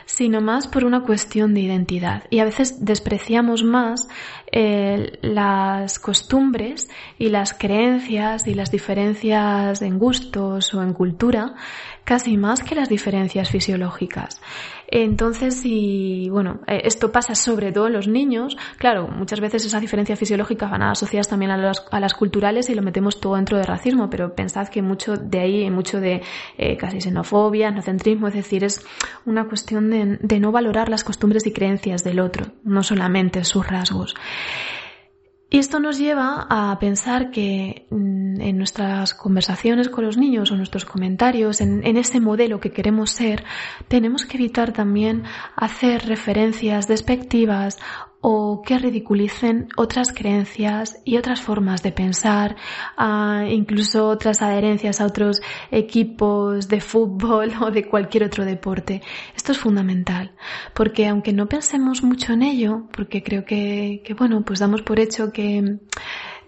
sino 0.13 0.41
más 0.41 0.67
por 0.67 0.83
una 0.83 1.03
cuestión 1.03 1.53
de 1.53 1.61
identidad. 1.61 2.23
Y 2.29 2.39
a 2.39 2.45
veces 2.45 2.83
despreciamos 2.83 3.63
más 3.63 4.09
eh, 4.51 5.17
las 5.21 5.99
costumbres 5.99 6.89
y 7.17 7.29
las 7.29 7.53
creencias 7.53 8.45
y 8.45 8.53
las 8.53 8.71
diferencias 8.71 9.81
en 9.81 9.97
gustos 9.97 10.73
o 10.73 10.83
en 10.83 10.93
cultura 10.93 11.55
casi 12.03 12.35
más 12.35 12.63
que 12.63 12.75
las 12.75 12.89
diferencias 12.89 13.49
fisiológicas. 13.49 14.41
Entonces, 14.93 15.61
y 15.63 16.27
bueno, 16.29 16.59
eh, 16.67 16.81
esto 16.83 17.13
pasa 17.13 17.33
sobre 17.33 17.71
todo 17.71 17.87
en 17.87 17.93
los 17.93 18.09
niños. 18.09 18.57
Claro, 18.77 19.07
muchas 19.07 19.39
veces 19.39 19.65
esas 19.65 19.79
diferencias 19.79 20.19
fisiológicas 20.19 20.69
van 20.69 20.81
asociadas 20.81 21.29
también 21.29 21.51
a 21.51 21.57
las, 21.57 21.85
a 21.89 22.01
las 22.01 22.13
culturales 22.13 22.69
y 22.69 22.75
lo 22.75 22.81
metemos 22.81 23.21
todo 23.21 23.35
dentro 23.35 23.57
de 23.57 23.63
racismo, 23.63 24.09
pero 24.09 24.35
pensad 24.35 24.67
que 24.67 24.81
mucho 24.81 25.15
de 25.15 25.39
ahí, 25.39 25.69
mucho 25.69 26.01
de 26.01 26.21
eh, 26.57 26.75
casi 26.75 26.99
xenofobia, 26.99 27.69
etnocentrismo, 27.69 28.27
es 28.27 28.33
decir, 28.33 28.65
es 28.65 28.85
una 29.25 29.47
cuestión 29.47 29.89
de, 29.89 30.00
de 30.05 30.39
no 30.39 30.51
valorar 30.51 30.89
las 30.89 31.03
costumbres 31.03 31.45
y 31.47 31.53
creencias 31.53 32.03
del 32.03 32.19
otro, 32.19 32.47
no 32.63 32.83
solamente 32.83 33.43
sus 33.43 33.67
rasgos. 33.67 34.15
Y 35.53 35.57
esto 35.57 35.81
nos 35.81 35.97
lleva 35.97 36.47
a 36.49 36.79
pensar 36.79 37.29
que 37.29 37.85
mm, 37.89 38.39
en 38.39 38.57
nuestras 38.57 39.13
conversaciones 39.13 39.89
con 39.89 40.05
los 40.05 40.17
niños 40.17 40.49
o 40.49 40.55
nuestros 40.55 40.85
comentarios, 40.85 41.59
en, 41.59 41.85
en, 41.85 41.97
ese 41.97 42.21
modelo 42.21 42.61
que 42.61 42.71
queremos 42.71 43.11
ser, 43.11 43.43
tenemos 43.89 44.25
que 44.25 44.37
evitar 44.37 44.71
también 44.71 45.23
hacer 45.57 46.07
referencias 46.07 46.87
despectivas 46.87 47.79
o 48.21 48.61
que 48.61 48.77
ridiculicen 48.77 49.69
otras 49.75 50.13
creencias 50.13 51.01
y 51.03 51.17
otras 51.17 51.41
formas 51.41 51.81
de 51.81 51.91
pensar, 51.91 52.55
incluso 53.49 54.07
otras 54.07 54.43
adherencias 54.43 55.01
a 55.01 55.07
otros 55.07 55.41
equipos 55.71 56.67
de 56.67 56.81
fútbol 56.81 57.51
o 57.61 57.71
de 57.71 57.87
cualquier 57.87 58.23
otro 58.23 58.45
deporte. 58.45 59.01
Esto 59.35 59.51
es 59.51 59.57
fundamental, 59.57 60.31
porque 60.75 61.07
aunque 61.07 61.33
no 61.33 61.47
pensemos 61.47 62.03
mucho 62.03 62.33
en 62.33 62.43
ello, 62.43 62.83
porque 62.91 63.23
creo 63.23 63.43
que, 63.43 64.01
que 64.05 64.13
bueno, 64.13 64.43
pues 64.45 64.59
damos 64.59 64.83
por 64.83 64.99
hecho 64.99 65.31
que 65.31 65.79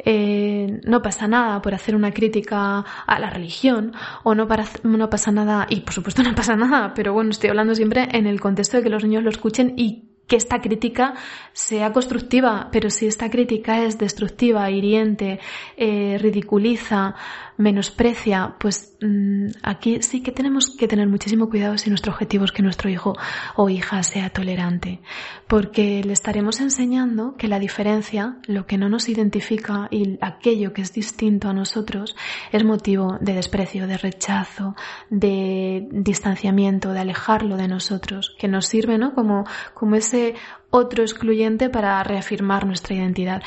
eh, 0.06 0.82
no 0.86 1.02
pasa 1.02 1.28
nada 1.28 1.62
por 1.62 1.74
hacer 1.74 1.96
una 1.96 2.12
crítica 2.12 2.80
a 3.08 3.20
la 3.20 3.30
religión 3.30 3.94
o 4.24 4.36
no, 4.36 4.48
para, 4.48 4.66
no 4.84 5.10
pasa 5.10 5.32
nada, 5.32 5.66
y 5.70 5.82
por 5.82 5.94
supuesto 5.94 6.22
no 6.22 6.36
pasa 6.36 6.56
nada, 6.56 6.94
pero 6.94 7.14
bueno, 7.14 7.32
estoy 7.32 7.50
hablando 7.50 7.74
siempre 7.74 8.10
en 8.12 8.28
el 8.28 8.40
contexto 8.40 8.78
de 8.78 8.84
que 8.84 8.90
los 8.90 9.04
niños 9.04 9.24
lo 9.24 9.30
escuchen 9.30 9.74
y 9.76 10.13
que 10.28 10.36
esta 10.38 10.62
crítica 10.62 11.16
sea 11.52 11.92
constructiva, 11.92 12.70
pero 12.72 12.90
si 12.90 13.08
esta 13.08 13.30
crítica 13.30 13.84
es 13.84 13.98
destructiva, 13.98 14.70
hiriente, 14.72 15.40
eh, 15.78 16.18
ridiculiza, 16.20 17.16
menosprecia, 17.58 18.56
pues 18.60 18.98
mm, 19.02 19.48
aquí 19.62 20.02
sí 20.02 20.22
que 20.22 20.32
tenemos 20.32 20.76
que 20.76 20.88
tener 20.88 21.08
muchísimo 21.08 21.50
cuidado 21.50 21.78
si 21.78 21.90
nuestro 21.90 22.12
objetivo 22.12 22.46
es 22.46 22.52
que 22.52 22.64
nuestro 22.64 22.90
hijo 22.90 23.16
o 23.56 23.70
hija 23.70 24.02
sea 24.04 24.30
tolerante, 24.30 25.02
porque 25.48 26.04
le 26.04 26.14
estaremos 26.14 26.60
enseñando 26.62 27.36
que 27.38 27.48
la 27.48 27.60
diferencia, 27.60 28.38
lo 28.48 28.66
que 28.66 28.78
no 28.78 28.90
nos 28.90 29.10
identifica 29.10 29.88
y 29.92 30.18
aquello 30.22 30.74
que 30.74 30.82
es 30.82 30.94
distinto 30.94 31.50
a 31.50 31.54
nosotros, 31.54 32.16
es 32.52 32.64
motivo 32.64 33.18
de 33.22 33.34
desprecio, 33.34 33.88
de 33.88 33.98
rechazo, 33.98 34.76
de 35.10 35.88
distanciamiento, 35.92 36.94
de 36.94 37.00
alejarlo 37.00 37.58
de 37.58 37.68
nosotros, 37.68 38.36
que 38.40 38.48
nos 38.48 38.68
sirve, 38.68 38.98
¿no? 38.98 39.14
Como, 39.14 39.46
como 39.74 39.96
ese 39.96 40.36
otro 40.70 41.04
excluyente 41.04 41.70
para 41.70 42.04
reafirmar 42.04 42.66
nuestra 42.66 42.96
identidad. 42.96 43.44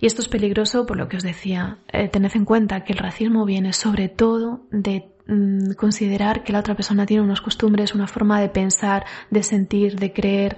Y 0.00 0.06
esto 0.06 0.22
es 0.22 0.28
peligroso 0.28 0.86
por 0.86 0.96
lo 0.96 1.08
que 1.08 1.18
os 1.18 1.22
decía. 1.22 1.78
Eh, 1.92 2.08
tened 2.08 2.34
en 2.34 2.46
cuenta 2.46 2.84
que 2.84 2.94
el 2.94 2.98
racismo 2.98 3.44
viene 3.44 3.74
sobre 3.74 4.08
todo 4.08 4.62
de 4.70 5.12
mm, 5.26 5.72
considerar 5.72 6.42
que 6.42 6.52
la 6.52 6.60
otra 6.60 6.74
persona 6.74 7.04
tiene 7.04 7.22
unas 7.22 7.42
costumbres, 7.42 7.94
una 7.94 8.06
forma 8.06 8.40
de 8.40 8.48
pensar, 8.48 9.04
de 9.30 9.42
sentir, 9.42 9.96
de 10.00 10.12
creer, 10.12 10.56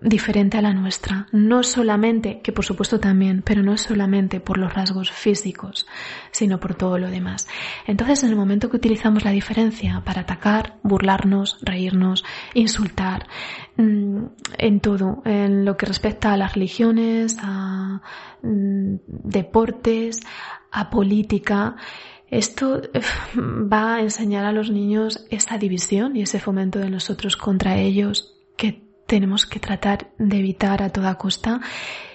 diferente 0.00 0.58
a 0.58 0.62
la 0.62 0.72
nuestra. 0.72 1.26
No 1.32 1.62
solamente, 1.62 2.40
que 2.40 2.52
por 2.52 2.64
supuesto 2.64 2.98
también, 3.00 3.42
pero 3.42 3.62
no 3.62 3.76
solamente 3.76 4.40
por 4.40 4.58
los 4.58 4.72
rasgos 4.72 5.10
físicos, 5.10 5.86
sino 6.30 6.58
por 6.58 6.74
todo 6.74 6.98
lo 6.98 7.10
demás. 7.10 7.48
Entonces, 7.86 8.22
en 8.24 8.30
el 8.30 8.36
momento 8.36 8.70
que 8.70 8.76
utilizamos 8.76 9.24
la 9.24 9.30
diferencia 9.30 10.02
para 10.04 10.22
atacar, 10.22 10.78
burlarnos, 10.82 11.58
reírnos, 11.62 12.24
insultar, 12.54 13.26
mm, 13.76 14.24
en 14.58 14.80
todo, 14.80 15.22
en 15.24 15.64
lo 15.64 15.76
que 15.76 15.86
respecta 15.86 16.32
a 16.32 16.36
las 16.36 16.54
religiones, 16.54 17.36
a 17.40 18.00
mm, 18.42 18.94
deportes, 19.06 20.20
a 20.72 20.88
política, 20.88 21.76
esto 22.30 22.80
va 23.36 23.96
a 23.96 24.00
enseñar 24.00 24.44
a 24.44 24.52
los 24.52 24.70
niños 24.70 25.26
esa 25.30 25.58
división 25.58 26.16
y 26.16 26.22
ese 26.22 26.38
fomento 26.38 26.78
de 26.78 26.88
nosotros 26.88 27.36
contra 27.36 27.78
ellos 27.78 28.36
que 28.56 28.89
tenemos 29.10 29.44
que 29.44 29.58
tratar 29.58 30.06
de 30.18 30.38
evitar 30.38 30.84
a 30.84 30.90
toda 30.90 31.16
costa 31.16 31.60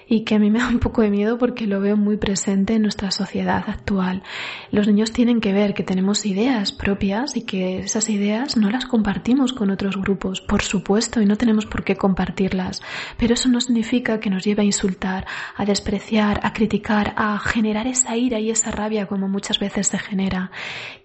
y 0.08 0.24
que 0.24 0.36
a 0.36 0.38
mí 0.38 0.50
me 0.50 0.60
da 0.60 0.68
un 0.68 0.78
poco 0.78 1.02
de 1.02 1.10
miedo 1.10 1.36
porque 1.36 1.66
lo 1.66 1.78
veo 1.78 1.94
muy 1.94 2.16
presente 2.16 2.72
en 2.72 2.80
nuestra 2.80 3.10
sociedad 3.10 3.62
actual. 3.66 4.22
Los 4.70 4.86
niños 4.86 5.12
tienen 5.12 5.42
que 5.42 5.52
ver 5.52 5.74
que 5.74 5.82
tenemos 5.82 6.24
ideas 6.24 6.72
propias 6.72 7.36
y 7.36 7.42
que 7.42 7.80
esas 7.80 8.08
ideas 8.08 8.56
no 8.56 8.70
las 8.70 8.86
compartimos 8.86 9.52
con 9.52 9.68
otros 9.68 9.98
grupos, 9.98 10.40
por 10.40 10.62
supuesto, 10.62 11.20
y 11.20 11.26
no 11.26 11.36
tenemos 11.36 11.66
por 11.66 11.84
qué 11.84 11.96
compartirlas. 11.96 12.80
Pero 13.18 13.34
eso 13.34 13.50
no 13.50 13.60
significa 13.60 14.18
que 14.18 14.30
nos 14.30 14.42
lleve 14.42 14.62
a 14.62 14.64
insultar, 14.64 15.26
a 15.54 15.66
despreciar, 15.66 16.40
a 16.44 16.54
criticar, 16.54 17.12
a 17.18 17.38
generar 17.40 17.86
esa 17.86 18.16
ira 18.16 18.40
y 18.40 18.48
esa 18.48 18.70
rabia 18.70 19.06
como 19.06 19.28
muchas 19.28 19.58
veces 19.58 19.88
se 19.88 19.98
genera. 19.98 20.50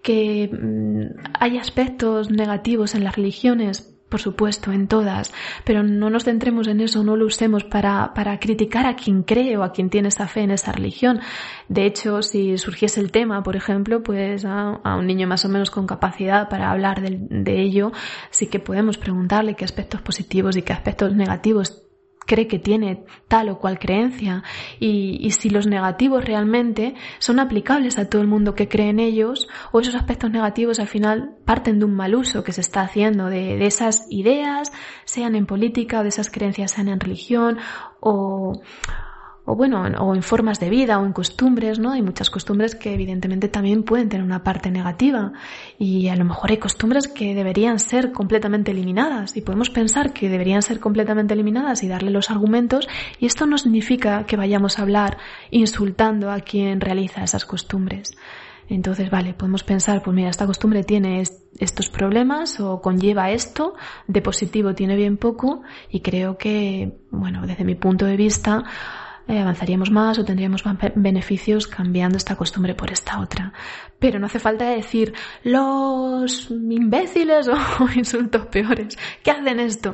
Que 0.01 0.49
mm, 0.49 1.31
hay 1.37 1.57
aspectos 1.57 2.31
negativos 2.31 2.95
en 2.95 3.03
las 3.03 3.17
religiones, 3.17 3.90
por 4.11 4.19
supuesto, 4.19 4.73
en 4.73 4.87
todas, 4.87 5.33
pero 5.63 5.83
no 5.83 6.09
nos 6.09 6.25
centremos 6.25 6.67
en 6.67 6.81
eso, 6.81 7.01
no 7.01 7.15
lo 7.15 7.25
usemos 7.25 7.63
para, 7.63 8.13
para 8.13 8.39
criticar 8.39 8.85
a 8.85 8.97
quien 8.97 9.23
cree 9.23 9.55
o 9.55 9.63
a 9.63 9.71
quien 9.71 9.89
tiene 9.89 10.09
esa 10.09 10.27
fe 10.27 10.41
en 10.41 10.51
esa 10.51 10.73
religión. 10.73 11.21
De 11.69 11.85
hecho, 11.85 12.21
si 12.21 12.57
surgiese 12.57 12.99
el 12.99 13.11
tema, 13.11 13.41
por 13.41 13.55
ejemplo, 13.55 14.03
pues 14.03 14.43
a, 14.43 14.81
un 14.83 15.07
niño 15.07 15.27
más 15.27 15.45
o 15.45 15.49
menos 15.49 15.71
con 15.71 15.87
capacidad 15.87 16.49
para 16.49 16.69
hablar 16.69 17.01
de 17.01 17.61
ello, 17.61 17.93
sí 18.31 18.47
que 18.47 18.59
podemos 18.59 18.97
preguntarle 18.97 19.55
qué 19.55 19.63
aspectos 19.63 20.01
positivos 20.01 20.57
y 20.57 20.61
qué 20.61 20.73
aspectos 20.73 21.15
negativos 21.15 21.81
cree 22.31 22.47
que 22.47 22.59
tiene 22.59 23.03
tal 23.27 23.49
o 23.49 23.59
cual 23.59 23.77
creencia 23.77 24.41
y, 24.79 25.29
si 25.31 25.49
los 25.49 25.67
negativos 25.67 26.23
realmente 26.23 26.95
son 27.19 27.41
aplicables 27.41 27.97
a 27.97 28.07
todo 28.07 28.21
el 28.21 28.29
mundo 28.29 28.55
que 28.55 28.69
cree 28.69 28.87
en 28.87 29.01
ellos 29.01 29.49
o 29.73 29.81
esos 29.81 29.95
aspectos 29.95 30.31
negativos 30.31 30.79
al 30.79 30.87
final 30.87 31.35
parten 31.43 31.79
de 31.79 31.85
un 31.85 31.93
mal 31.93 32.15
uso 32.15 32.45
que 32.45 32.53
se 32.53 32.61
está 32.61 32.83
haciendo 32.83 33.25
de, 33.25 33.57
de 33.57 33.65
esas 33.65 34.05
ideas, 34.09 34.71
sean 35.03 35.35
en 35.35 35.45
política 35.45 35.99
o 35.99 36.03
de 36.03 36.09
esas 36.09 36.29
creencias 36.29 36.71
sean 36.71 36.87
en 36.87 37.01
religión 37.01 37.57
o, 37.99 38.61
o 39.45 39.55
bueno, 39.55 39.81
o 39.81 40.15
en 40.15 40.21
formas 40.21 40.59
de 40.59 40.69
vida 40.69 40.99
o 40.99 41.05
en 41.05 41.13
costumbres, 41.13 41.79
¿no? 41.79 41.91
Hay 41.91 42.01
muchas 42.01 42.29
costumbres 42.29 42.75
que 42.75 42.93
evidentemente 42.93 43.47
también 43.47 43.83
pueden 43.83 44.07
tener 44.07 44.23
una 44.23 44.43
parte 44.43 44.69
negativa 44.69 45.33
y 45.79 46.09
a 46.09 46.15
lo 46.15 46.25
mejor 46.25 46.51
hay 46.51 46.57
costumbres 46.57 47.07
que 47.07 47.33
deberían 47.33 47.79
ser 47.79 48.11
completamente 48.11 48.71
eliminadas 48.71 49.35
y 49.35 49.41
podemos 49.41 49.69
pensar 49.69 50.13
que 50.13 50.29
deberían 50.29 50.61
ser 50.61 50.79
completamente 50.79 51.33
eliminadas 51.33 51.81
y 51.83 51.87
darle 51.87 52.11
los 52.11 52.29
argumentos 52.29 52.87
y 53.19 53.25
esto 53.25 53.47
no 53.47 53.57
significa 53.57 54.25
que 54.25 54.37
vayamos 54.37 54.77
a 54.77 54.83
hablar 54.83 55.17
insultando 55.49 56.29
a 56.31 56.41
quien 56.41 56.79
realiza 56.79 57.23
esas 57.23 57.45
costumbres. 57.45 58.15
Entonces, 58.69 59.09
vale, 59.09 59.33
podemos 59.33 59.63
pensar, 59.63 60.01
pues 60.01 60.15
mira, 60.15 60.29
esta 60.29 60.45
costumbre 60.45 60.85
tiene 60.85 61.23
estos 61.59 61.89
problemas 61.89 62.57
o 62.61 62.81
conlleva 62.81 63.31
esto, 63.31 63.73
de 64.07 64.21
positivo 64.21 64.73
tiene 64.75 64.95
bien 64.95 65.17
poco 65.17 65.61
y 65.89 65.99
creo 65.99 66.37
que, 66.37 66.97
bueno, 67.09 67.45
desde 67.45 67.65
mi 67.65 67.75
punto 67.75 68.05
de 68.05 68.15
vista, 68.15 68.63
eh, 69.27 69.39
avanzaríamos 69.39 69.91
más 69.91 70.19
o 70.19 70.25
tendríamos 70.25 70.65
más 70.65 70.77
beneficios 70.95 71.67
cambiando 71.67 72.17
esta 72.17 72.35
costumbre 72.35 72.75
por 72.75 72.91
esta 72.91 73.19
otra. 73.19 73.53
Pero 73.99 74.19
no 74.19 74.25
hace 74.25 74.39
falta 74.39 74.69
decir 74.69 75.13
los 75.43 76.49
imbéciles 76.49 77.47
o 77.47 77.55
insultos 77.95 78.47
peores 78.47 78.97
que 79.23 79.31
hacen 79.31 79.59
esto. 79.59 79.93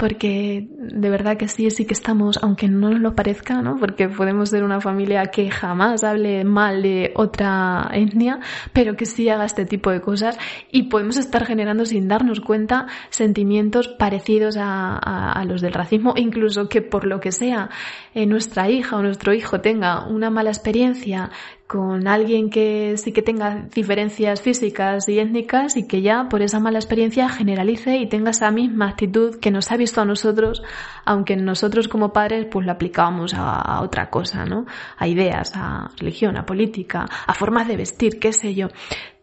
Porque 0.00 0.66
de 0.70 1.10
verdad 1.10 1.36
que 1.36 1.46
sí, 1.46 1.70
sí 1.70 1.84
que 1.84 1.92
estamos, 1.92 2.38
aunque 2.42 2.68
no 2.68 2.88
nos 2.88 3.00
lo 3.00 3.14
parezca, 3.14 3.60
¿no? 3.60 3.76
Porque 3.76 4.08
podemos 4.08 4.48
ser 4.48 4.64
una 4.64 4.80
familia 4.80 5.26
que 5.26 5.50
jamás 5.50 6.04
hable 6.04 6.42
mal 6.42 6.80
de 6.80 7.12
otra 7.14 7.90
etnia, 7.92 8.40
pero 8.72 8.96
que 8.96 9.04
sí 9.04 9.28
haga 9.28 9.44
este 9.44 9.66
tipo 9.66 9.90
de 9.90 10.00
cosas 10.00 10.38
y 10.72 10.84
podemos 10.84 11.18
estar 11.18 11.44
generando 11.44 11.84
sin 11.84 12.08
darnos 12.08 12.40
cuenta 12.40 12.86
sentimientos 13.10 13.88
parecidos 13.88 14.56
a, 14.56 14.96
a 14.96 15.44
los 15.44 15.60
del 15.60 15.74
racismo, 15.74 16.14
incluso 16.16 16.70
que 16.70 16.80
por 16.80 17.04
lo 17.04 17.20
que 17.20 17.30
sea 17.30 17.68
eh, 18.14 18.24
nuestra 18.24 18.70
hija 18.70 18.96
o 18.96 19.02
nuestro 19.02 19.34
hijo 19.34 19.60
tenga 19.60 20.06
una 20.06 20.30
mala 20.30 20.48
experiencia 20.48 21.30
con 21.70 22.08
alguien 22.08 22.50
que 22.50 22.96
sí 22.96 23.12
que 23.12 23.22
tenga 23.22 23.68
diferencias 23.72 24.42
físicas 24.42 25.08
y 25.08 25.20
étnicas 25.20 25.76
y 25.76 25.86
que 25.86 26.02
ya 26.02 26.28
por 26.28 26.42
esa 26.42 26.58
mala 26.58 26.80
experiencia 26.80 27.28
generalice 27.28 27.96
y 27.96 28.08
tenga 28.08 28.32
esa 28.32 28.50
misma 28.50 28.88
actitud 28.88 29.38
que 29.38 29.52
nos 29.52 29.70
ha 29.70 29.76
visto 29.76 30.00
a 30.00 30.04
nosotros, 30.04 30.64
aunque 31.04 31.36
nosotros 31.36 31.86
como 31.86 32.12
padres 32.12 32.48
pues 32.50 32.66
la 32.66 32.72
aplicábamos 32.72 33.34
a, 33.36 33.82
otra 33.82 34.10
cosa, 34.10 34.44
¿no? 34.44 34.66
A 34.98 35.06
ideas, 35.06 35.52
a 35.54 35.92
religión, 35.96 36.36
a 36.36 36.44
política, 36.44 37.06
a 37.24 37.34
formas 37.34 37.68
de 37.68 37.76
vestir, 37.76 38.18
qué 38.18 38.32
sé 38.32 38.52
yo. 38.52 38.66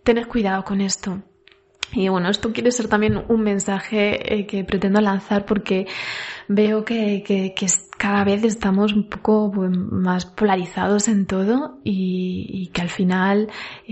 Tened 0.03 0.27
cuidado 0.27 0.63
con 0.63 0.79
esto. 0.79 1.21
Y 1.91 2.07
bueno, 2.07 2.29
esto 2.29 2.53
quiere 2.53 2.71
ser 2.71 2.87
también 2.87 3.25
un 3.27 3.41
mensaje 3.41 4.39
eh, 4.39 4.45
que 4.45 4.63
pretendo 4.63 5.01
lanzar 5.01 5.45
porque 5.45 5.85
veo 6.47 6.85
que, 6.85 7.23
que, 7.25 7.53
que, 7.53 7.67
cada 7.97 8.23
vez 8.23 8.43
estamos 8.43 8.93
un 8.93 9.09
poco 9.09 9.51
pues, 9.51 9.71
más 9.71 10.25
polarizados 10.25 11.07
en 11.07 11.25
todo 11.25 11.79
y, 11.83 12.69
que 12.73 12.81
al 12.81 12.89
final 12.89 13.49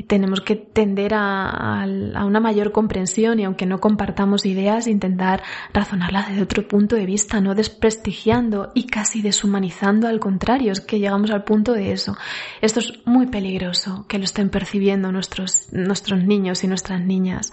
tenemos 0.08 0.42
que 0.42 0.56
tender 0.56 1.14
a, 1.14 1.82
a, 1.84 2.26
una 2.26 2.40
mayor 2.40 2.72
comprensión 2.72 3.40
y 3.40 3.46
aunque 3.46 3.66
no 3.66 3.80
compartamos 3.80 4.46
ideas, 4.46 4.88
intentar 4.88 5.42
razonarlas 5.74 6.30
desde 6.30 6.44
otro 6.44 6.68
punto 6.68 6.96
de 6.96 7.06
vista, 7.06 7.42
no 7.42 7.56
desprestigiando 7.56 8.72
y 8.76 8.86
casi 8.86 9.22
deshumanizando 9.22 10.08
al 10.08 10.20
contrario, 10.20 10.72
es 10.72 10.82
que 10.82 11.00
llegamos 11.00 11.32
al 11.32 11.44
punto 11.44 11.74
de 11.74 11.92
eso. 11.92 12.16
Esto 12.62 12.82
es 12.82 12.94
muy 13.06 13.28
peligroso 13.28 14.06
que 14.08 14.20
lo 14.20 14.26
estén 14.26 14.50
percibiendo 14.50 15.12
nuestros, 15.12 15.70
nuestros 15.72 16.24
niños 16.24 16.64
y 16.64 16.68
nuestras 16.68 17.02
niñas 17.02 17.52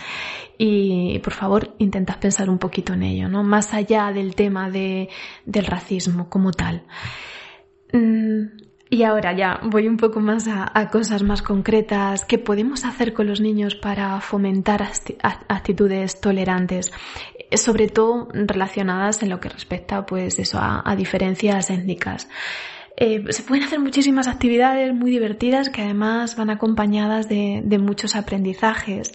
y 0.59 1.19
por 1.21 1.33
favor 1.33 1.75
intentad 1.79 2.19
pensar 2.19 2.51
un 2.51 2.59
poquito 2.59 2.93
en 2.93 3.03
ello, 3.03 3.29
¿no? 3.29 3.43
Más 3.43 3.75
allá 3.75 4.13
del 4.13 4.35
tema 4.35 4.71
de, 4.71 5.09
del 5.45 5.67
racismo 5.67 6.29
como 6.29 6.42
tal. 6.51 6.83
Mm, 7.93 8.47
y 8.93 9.05
ahora 9.05 9.33
ya 9.33 9.59
voy 9.63 9.89
un 9.89 9.97
poco 9.97 10.21
más 10.21 10.47
a, 10.49 10.91
cosas 10.91 11.23
más 11.23 11.41
concretas. 11.41 12.27
¿Qué 12.27 12.37
podemos 12.37 12.85
hacer 12.85 13.15
con 13.15 13.27
los 13.27 13.41
niños 13.41 13.75
para 13.75 14.21
fomentar 14.21 14.87
actitudes 15.49 16.21
tolerantes? 16.21 16.93
Sobre 17.55 17.89
todo 17.89 18.29
relacionadas 18.33 19.23
en 19.23 19.31
lo 19.31 19.41
que 19.41 19.49
respecta, 19.49 20.05
pues 20.05 20.39
a, 20.55 20.95
diferencias 20.95 21.71
étnicas. 21.71 22.29
Eh, 22.99 23.25
se 23.31 23.43
pueden 23.45 23.65
hacer 23.65 23.81
muchísimas 23.81 24.29
actividades 24.29 24.93
muy 24.93 25.11
divertidas 25.11 25.71
que 25.71 25.81
además 25.81 26.37
van 26.37 26.51
acompañadas 26.51 27.31
de 27.31 27.79
muchos 27.81 28.15
aprendizajes 28.15 29.13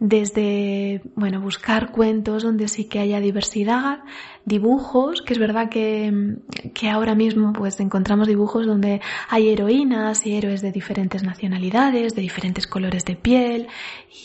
desde, 0.00 1.02
bueno, 1.14 1.40
buscar 1.40 1.90
cuentos 1.90 2.42
donde 2.42 2.68
sí 2.68 2.84
que 2.84 3.00
haya 3.00 3.20
diversidad, 3.20 4.00
dibujos, 4.48 5.22
que 5.22 5.34
es 5.34 5.38
verdad 5.38 5.68
que, 5.68 6.36
que 6.74 6.88
ahora 6.88 7.14
mismo 7.14 7.52
pues 7.52 7.78
encontramos 7.80 8.26
dibujos 8.26 8.66
donde 8.66 9.00
hay 9.28 9.48
heroínas 9.48 10.26
y 10.26 10.36
héroes 10.36 10.62
de 10.62 10.72
diferentes 10.72 11.22
nacionalidades, 11.22 12.14
de 12.14 12.22
diferentes 12.22 12.66
colores 12.66 13.04
de 13.04 13.14
piel 13.14 13.68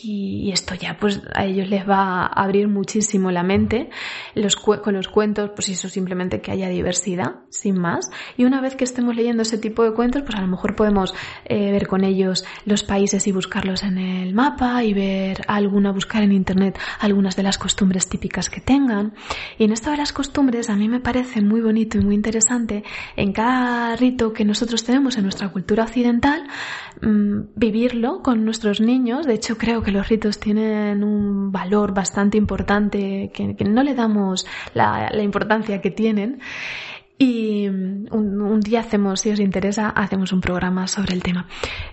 y, 0.02 0.50
esto 0.52 0.74
ya 0.74 0.96
pues 0.98 1.20
a 1.34 1.44
ellos 1.44 1.68
les 1.68 1.88
va 1.88 2.26
a 2.26 2.26
abrir 2.26 2.68
muchísimo 2.68 3.30
la 3.30 3.42
mente. 3.42 3.90
Los, 4.34 4.56
con 4.56 4.94
los 4.94 5.08
cuentos 5.08 5.50
pues 5.54 5.68
eso 5.68 5.88
simplemente 5.88 6.40
que 6.40 6.52
haya 6.52 6.68
diversidad, 6.68 7.36
sin 7.50 7.78
más. 7.78 8.10
Y 8.36 8.44
una 8.44 8.60
vez 8.60 8.76
que 8.76 8.84
estemos 8.84 9.14
leyendo 9.14 9.42
ese 9.42 9.58
tipo 9.58 9.82
de 9.82 9.92
cuentos 9.92 10.22
pues 10.22 10.36
a 10.36 10.40
lo 10.40 10.46
mejor 10.46 10.74
podemos 10.74 11.14
eh, 11.44 11.70
ver 11.70 11.86
con 11.86 12.04
ellos 12.04 12.44
los 12.64 12.82
países 12.82 13.26
y 13.26 13.32
buscarlos 13.32 13.82
en 13.82 13.98
el 13.98 14.34
mapa 14.34 14.84
y 14.84 14.94
ver 14.94 15.42
alguna, 15.64 15.92
buscar 15.92 16.22
en 16.22 16.32
internet 16.32 16.78
algunas 17.00 17.36
de 17.36 17.42
las 17.42 17.58
costumbres 17.58 18.08
típicas 18.08 18.50
que 18.50 18.60
tengan. 18.60 19.14
Y 19.58 19.64
en 19.64 19.72
esto 19.72 19.90
de 19.90 19.96
las 19.96 20.12
costumbres 20.12 20.70
a 20.70 20.76
mí 20.76 20.88
me 20.88 21.00
parece 21.00 21.40
muy 21.40 21.60
bonito 21.60 21.98
y 21.98 22.04
muy 22.04 22.14
interesante 22.14 22.84
en 23.16 23.32
cada 23.32 23.96
rito 23.96 24.32
que 24.32 24.44
nosotros 24.44 24.84
tenemos 24.84 25.16
en 25.16 25.24
nuestra 25.24 25.48
cultura 25.48 25.84
occidental 25.84 26.44
mm, 27.02 27.40
vivirlo 27.56 28.22
con 28.22 28.44
nuestros 28.44 28.80
niños. 28.80 29.26
De 29.26 29.34
hecho, 29.34 29.58
creo 29.58 29.82
que 29.82 29.90
los 29.90 30.08
ritos 30.08 30.38
tienen 30.38 31.02
un 31.02 31.50
valor 31.50 31.94
bastante 31.94 32.38
importante 32.38 33.30
que, 33.32 33.64
no 33.64 33.82
le 33.82 33.94
damos 33.94 34.46
la, 34.74 35.10
la 35.10 35.22
importancia 35.22 35.80
que 35.80 35.90
tienen. 35.90 36.40
Y 37.16 37.68
mm, 37.68 38.06
un, 38.10 38.60
día 38.60 38.80
hacemos, 38.80 39.20
si 39.20 39.30
os 39.30 39.38
interesa, 39.38 39.90
hacemos 39.90 40.32
un 40.32 40.40
programa 40.40 40.88
sobre 40.88 41.14
el 41.14 41.22
tema. 41.22 41.46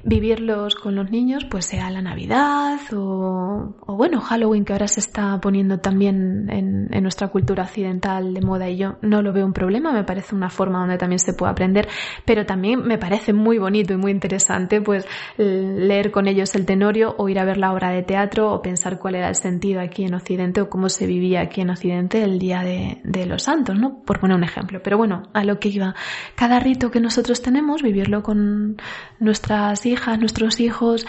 Vivirlos 0.03 0.75
con 0.75 0.95
los 0.95 1.11
niños, 1.11 1.45
pues 1.45 1.65
sea 1.65 1.91
la 1.91 2.01
Navidad 2.01 2.79
o, 2.93 3.75
o 3.79 3.95
bueno, 3.95 4.19
Halloween, 4.21 4.65
que 4.65 4.73
ahora 4.73 4.87
se 4.87 4.99
está 4.99 5.39
poniendo 5.39 5.79
también 5.79 6.49
en, 6.49 6.87
en, 6.91 7.03
nuestra 7.03 7.27
cultura 7.27 7.63
occidental 7.63 8.33
de 8.33 8.41
moda 8.41 8.69
y 8.69 8.77
yo 8.77 8.97
no 9.01 9.21
lo 9.21 9.33
veo 9.33 9.45
un 9.45 9.53
problema, 9.53 9.91
me 9.91 10.03
parece 10.03 10.35
una 10.35 10.49
forma 10.49 10.79
donde 10.79 10.97
también 10.97 11.19
se 11.19 11.33
puede 11.33 11.51
aprender, 11.51 11.87
pero 12.25 12.45
también 12.45 12.83
me 12.83 12.97
parece 12.97 13.33
muy 13.33 13.57
bonito 13.57 13.93
y 13.93 13.97
muy 13.97 14.11
interesante 14.11 14.81
pues 14.81 15.05
leer 15.37 16.11
con 16.11 16.27
ellos 16.27 16.55
el 16.55 16.65
tenorio 16.65 17.15
o 17.17 17.29
ir 17.29 17.39
a 17.39 17.45
ver 17.45 17.57
la 17.57 17.73
obra 17.73 17.89
de 17.89 18.03
teatro 18.03 18.51
o 18.53 18.61
pensar 18.61 18.97
cuál 18.97 19.15
era 19.15 19.29
el 19.29 19.35
sentido 19.35 19.81
aquí 19.81 20.03
en 20.03 20.13
Occidente 20.13 20.61
o 20.61 20.69
cómo 20.69 20.89
se 20.89 21.05
vivía 21.05 21.41
aquí 21.41 21.61
en 21.61 21.69
Occidente 21.69 22.23
el 22.23 22.39
Día 22.39 22.61
de, 22.61 23.01
de 23.03 23.25
los 23.25 23.43
Santos, 23.43 23.77
¿no? 23.77 24.01
Por 24.03 24.19
poner 24.19 24.37
un 24.37 24.43
ejemplo. 24.43 24.79
Pero 24.83 24.97
bueno, 24.97 25.10
a 25.33 25.43
lo 25.43 25.59
que 25.59 25.69
iba. 25.69 25.95
Cada 26.35 26.59
rito 26.59 26.91
que 26.91 26.99
nosotros 26.99 27.41
tenemos, 27.41 27.81
vivirlo 27.81 28.23
con 28.23 28.77
nuestras 29.19 29.85
hijas, 29.85 30.19
nuestros 30.19 30.59
hijos, 30.59 31.05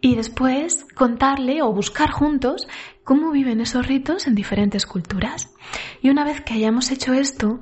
y 0.00 0.16
después 0.16 0.84
contarle 0.94 1.62
o 1.62 1.72
buscar 1.72 2.10
juntos 2.10 2.66
cómo 3.04 3.30
viven 3.30 3.60
esos 3.60 3.86
ritos 3.86 4.26
en 4.26 4.34
diferentes 4.34 4.84
culturas. 4.86 5.54
Y 6.02 6.10
una 6.10 6.24
vez 6.24 6.40
que 6.40 6.54
hayamos 6.54 6.90
hecho 6.90 7.12
esto, 7.12 7.60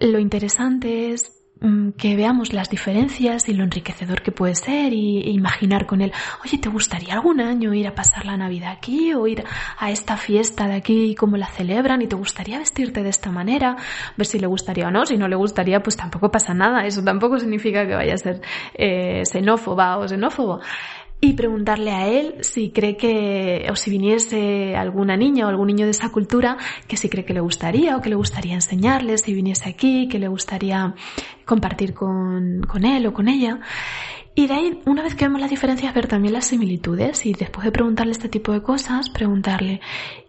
lo 0.00 0.18
interesante 0.18 1.12
es 1.12 1.41
que 1.96 2.16
veamos 2.16 2.52
las 2.52 2.68
diferencias 2.70 3.48
y 3.48 3.54
lo 3.54 3.64
enriquecedor 3.64 4.22
que 4.22 4.32
puede 4.32 4.54
ser 4.54 4.92
y, 4.92 5.18
e 5.18 5.30
imaginar 5.30 5.86
con 5.86 6.00
él, 6.00 6.12
oye, 6.44 6.58
¿te 6.58 6.68
gustaría 6.68 7.14
algún 7.14 7.40
año 7.40 7.72
ir 7.74 7.86
a 7.86 7.94
pasar 7.94 8.26
la 8.26 8.36
Navidad 8.36 8.72
aquí 8.72 9.14
o 9.14 9.26
ir 9.26 9.44
a 9.78 9.90
esta 9.90 10.16
fiesta 10.16 10.66
de 10.66 10.74
aquí 10.74 11.10
y 11.10 11.14
cómo 11.14 11.36
la 11.36 11.46
celebran 11.46 12.02
y 12.02 12.06
te 12.06 12.16
gustaría 12.16 12.58
vestirte 12.58 13.02
de 13.02 13.10
esta 13.10 13.30
manera? 13.30 13.76
Ver 14.16 14.26
si 14.26 14.38
le 14.38 14.46
gustaría 14.46 14.88
o 14.88 14.90
no, 14.90 15.06
si 15.06 15.16
no 15.16 15.28
le 15.28 15.36
gustaría 15.36 15.80
pues 15.80 15.96
tampoco 15.96 16.30
pasa 16.30 16.54
nada, 16.54 16.84
eso 16.86 17.02
tampoco 17.02 17.38
significa 17.38 17.86
que 17.86 17.94
vaya 17.94 18.14
a 18.14 18.18
ser 18.18 18.40
eh, 18.74 19.22
xenófoba 19.24 19.98
o 19.98 20.08
xenófobo 20.08 20.60
y 21.24 21.34
preguntarle 21.34 21.92
a 21.92 22.08
él 22.08 22.34
si 22.40 22.70
cree 22.70 22.96
que, 22.96 23.68
o 23.70 23.76
si 23.76 23.90
viniese 23.90 24.74
alguna 24.74 25.16
niña 25.16 25.46
o 25.46 25.48
algún 25.48 25.68
niño 25.68 25.84
de 25.84 25.92
esa 25.92 26.10
cultura, 26.10 26.56
que 26.88 26.96
si 26.96 27.08
cree 27.08 27.24
que 27.24 27.32
le 27.32 27.38
gustaría 27.38 27.96
o 27.96 28.02
que 28.02 28.08
le 28.08 28.16
gustaría 28.16 28.54
enseñarle, 28.54 29.16
si 29.18 29.32
viniese 29.32 29.68
aquí, 29.68 30.08
que 30.08 30.18
le 30.18 30.26
gustaría 30.26 30.96
compartir 31.44 31.94
con, 31.94 32.62
con 32.62 32.84
él 32.84 33.06
o 33.06 33.14
con 33.14 33.28
ella. 33.28 33.60
Y 34.34 34.48
de 34.48 34.54
ahí, 34.54 34.80
una 34.84 35.04
vez 35.04 35.14
que 35.14 35.26
vemos 35.26 35.40
las 35.40 35.50
diferencias, 35.50 35.94
ver 35.94 36.08
también 36.08 36.34
las 36.34 36.46
similitudes 36.46 37.24
y 37.24 37.34
después 37.34 37.64
de 37.64 37.70
preguntarle 37.70 38.10
este 38.10 38.28
tipo 38.28 38.50
de 38.50 38.62
cosas, 38.62 39.08
preguntarle, 39.08 39.80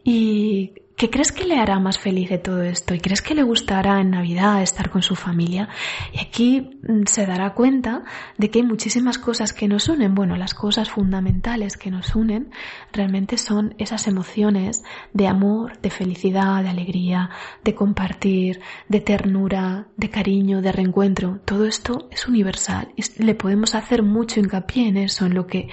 ¿y 0.04 0.74
¿Qué 0.96 1.10
crees 1.10 1.32
que 1.32 1.46
le 1.46 1.58
hará 1.58 1.80
más 1.80 1.98
feliz 1.98 2.30
de 2.30 2.38
todo 2.38 2.62
esto? 2.62 2.94
¿Y 2.94 3.00
crees 3.00 3.24
que 3.24 3.34
le 3.34 3.42
gustará 3.42 4.00
en 4.00 4.12
Navidad 4.12 4.62
estar 4.62 4.92
con 4.92 5.02
su 5.02 5.16
familia? 5.16 5.70
Y 6.14 6.20
aquí 6.20 6.80
mm, 6.88 7.06
se 7.08 7.26
dará 7.26 7.56
cuenta 7.56 8.04
de 8.38 8.52
que 8.52 8.60
hay 8.60 8.66
muchísimas 8.66 9.18
cosas 9.18 9.54
que 9.54 9.68
nos 9.68 9.90
unen. 9.90 10.14
Bueno, 10.14 10.36
las 10.36 10.54
cosas 10.54 10.92
fundamentales 10.92 11.78
que 11.78 11.90
nos 11.90 12.16
unen 12.16 12.52
realmente 12.92 13.38
son 13.38 13.74
esas 13.80 14.08
emociones 14.08 14.84
de 15.14 15.28
amor, 15.28 15.80
de 15.82 15.90
felicidad, 15.90 16.62
de 16.62 16.70
alegría, 16.70 17.32
de 17.64 17.74
compartir, 17.74 18.62
de 18.88 19.02
ternura, 19.02 19.88
de 19.98 20.10
cariño, 20.12 20.62
de 20.62 20.72
reencuentro. 20.72 21.40
Todo 21.44 21.66
esto 21.66 22.08
es 22.12 22.28
universal 22.28 22.90
y 22.96 23.24
le 23.24 23.34
podemos 23.34 23.74
hacer 23.74 24.04
mucho 24.04 24.40
hincapié 24.40 24.90
en 24.90 24.98
eso, 24.98 25.26
en 25.26 25.34
lo 25.34 25.48
que 25.48 25.70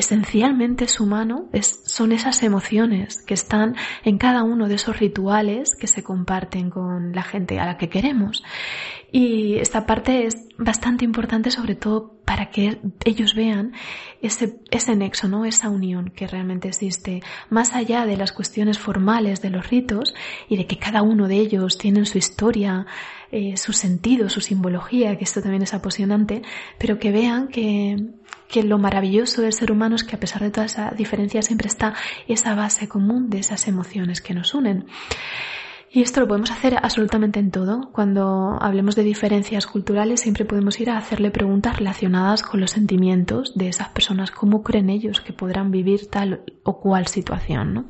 esencialmente 0.00 0.84
es 0.84 0.98
humano, 0.98 1.48
son 1.62 2.12
esas 2.12 2.42
emociones 2.42 3.22
que 3.22 3.34
están 3.34 3.76
en 4.02 4.18
cada 4.18 4.42
uno 4.42 4.68
de 4.68 4.74
esos 4.74 4.98
rituales 4.98 5.76
que 5.76 5.86
se 5.86 6.02
comparten 6.02 6.70
con 6.70 7.12
la 7.12 7.22
gente 7.22 7.60
a 7.60 7.66
la 7.66 7.76
que 7.76 7.88
queremos. 7.88 8.42
Y 9.12 9.56
esta 9.56 9.86
parte 9.86 10.26
es 10.26 10.36
bastante 10.56 11.04
importante 11.04 11.50
sobre 11.50 11.74
todo 11.74 12.20
para 12.24 12.50
que 12.50 12.78
ellos 13.04 13.34
vean 13.34 13.72
ese, 14.22 14.60
ese 14.70 14.94
nexo, 14.94 15.26
¿no? 15.28 15.44
Esa 15.44 15.68
unión 15.68 16.12
que 16.14 16.28
realmente 16.28 16.68
existe 16.68 17.22
más 17.48 17.74
allá 17.74 18.06
de 18.06 18.16
las 18.16 18.32
cuestiones 18.32 18.78
formales 18.78 19.42
de 19.42 19.50
los 19.50 19.68
ritos 19.68 20.14
y 20.48 20.56
de 20.56 20.66
que 20.66 20.78
cada 20.78 21.02
uno 21.02 21.26
de 21.26 21.36
ellos 21.36 21.76
tiene 21.76 22.06
su 22.06 22.18
historia, 22.18 22.86
eh, 23.32 23.56
su 23.56 23.72
sentido, 23.72 24.28
su 24.28 24.40
simbología, 24.40 25.16
que 25.16 25.24
esto 25.24 25.40
también 25.40 25.62
es 25.62 25.72
apasionante, 25.72 26.42
pero 26.78 26.98
que 26.98 27.12
vean 27.12 27.48
que, 27.48 28.08
lo 28.64 28.78
maravilloso 28.78 29.42
del 29.42 29.52
ser 29.52 29.70
humano 29.70 29.94
es 29.94 30.02
que 30.02 30.16
a 30.16 30.20
pesar 30.20 30.42
de 30.42 30.50
toda 30.50 30.66
esa 30.66 30.90
diferencia 30.90 31.40
siempre 31.40 31.68
está 31.68 31.94
esa 32.26 32.56
base 32.56 32.88
común 32.88 33.30
de 33.30 33.38
esas 33.38 33.68
emociones 33.68 34.20
que 34.20 34.34
nos 34.34 34.54
unen. 34.54 34.86
Y 35.92 36.02
esto 36.02 36.20
lo 36.20 36.28
podemos 36.28 36.50
hacer 36.50 36.76
absolutamente 36.80 37.40
en 37.40 37.50
todo. 37.50 37.90
Cuando 37.92 38.58
hablemos 38.60 38.96
de 38.96 39.02
diferencias 39.04 39.66
culturales 39.66 40.20
siempre 40.20 40.44
podemos 40.44 40.80
ir 40.80 40.90
a 40.90 40.98
hacerle 40.98 41.30
preguntas 41.30 41.76
relacionadas 41.76 42.42
con 42.42 42.60
los 42.60 42.72
sentimientos 42.72 43.52
de 43.56 43.68
esas 43.68 43.88
personas, 43.88 44.30
cómo 44.32 44.62
creen 44.62 44.90
ellos 44.90 45.20
que 45.20 45.32
podrán 45.32 45.70
vivir 45.70 46.08
tal 46.08 46.42
o 46.64 46.80
cual 46.80 47.06
situación. 47.06 47.74
¿no? 47.74 47.84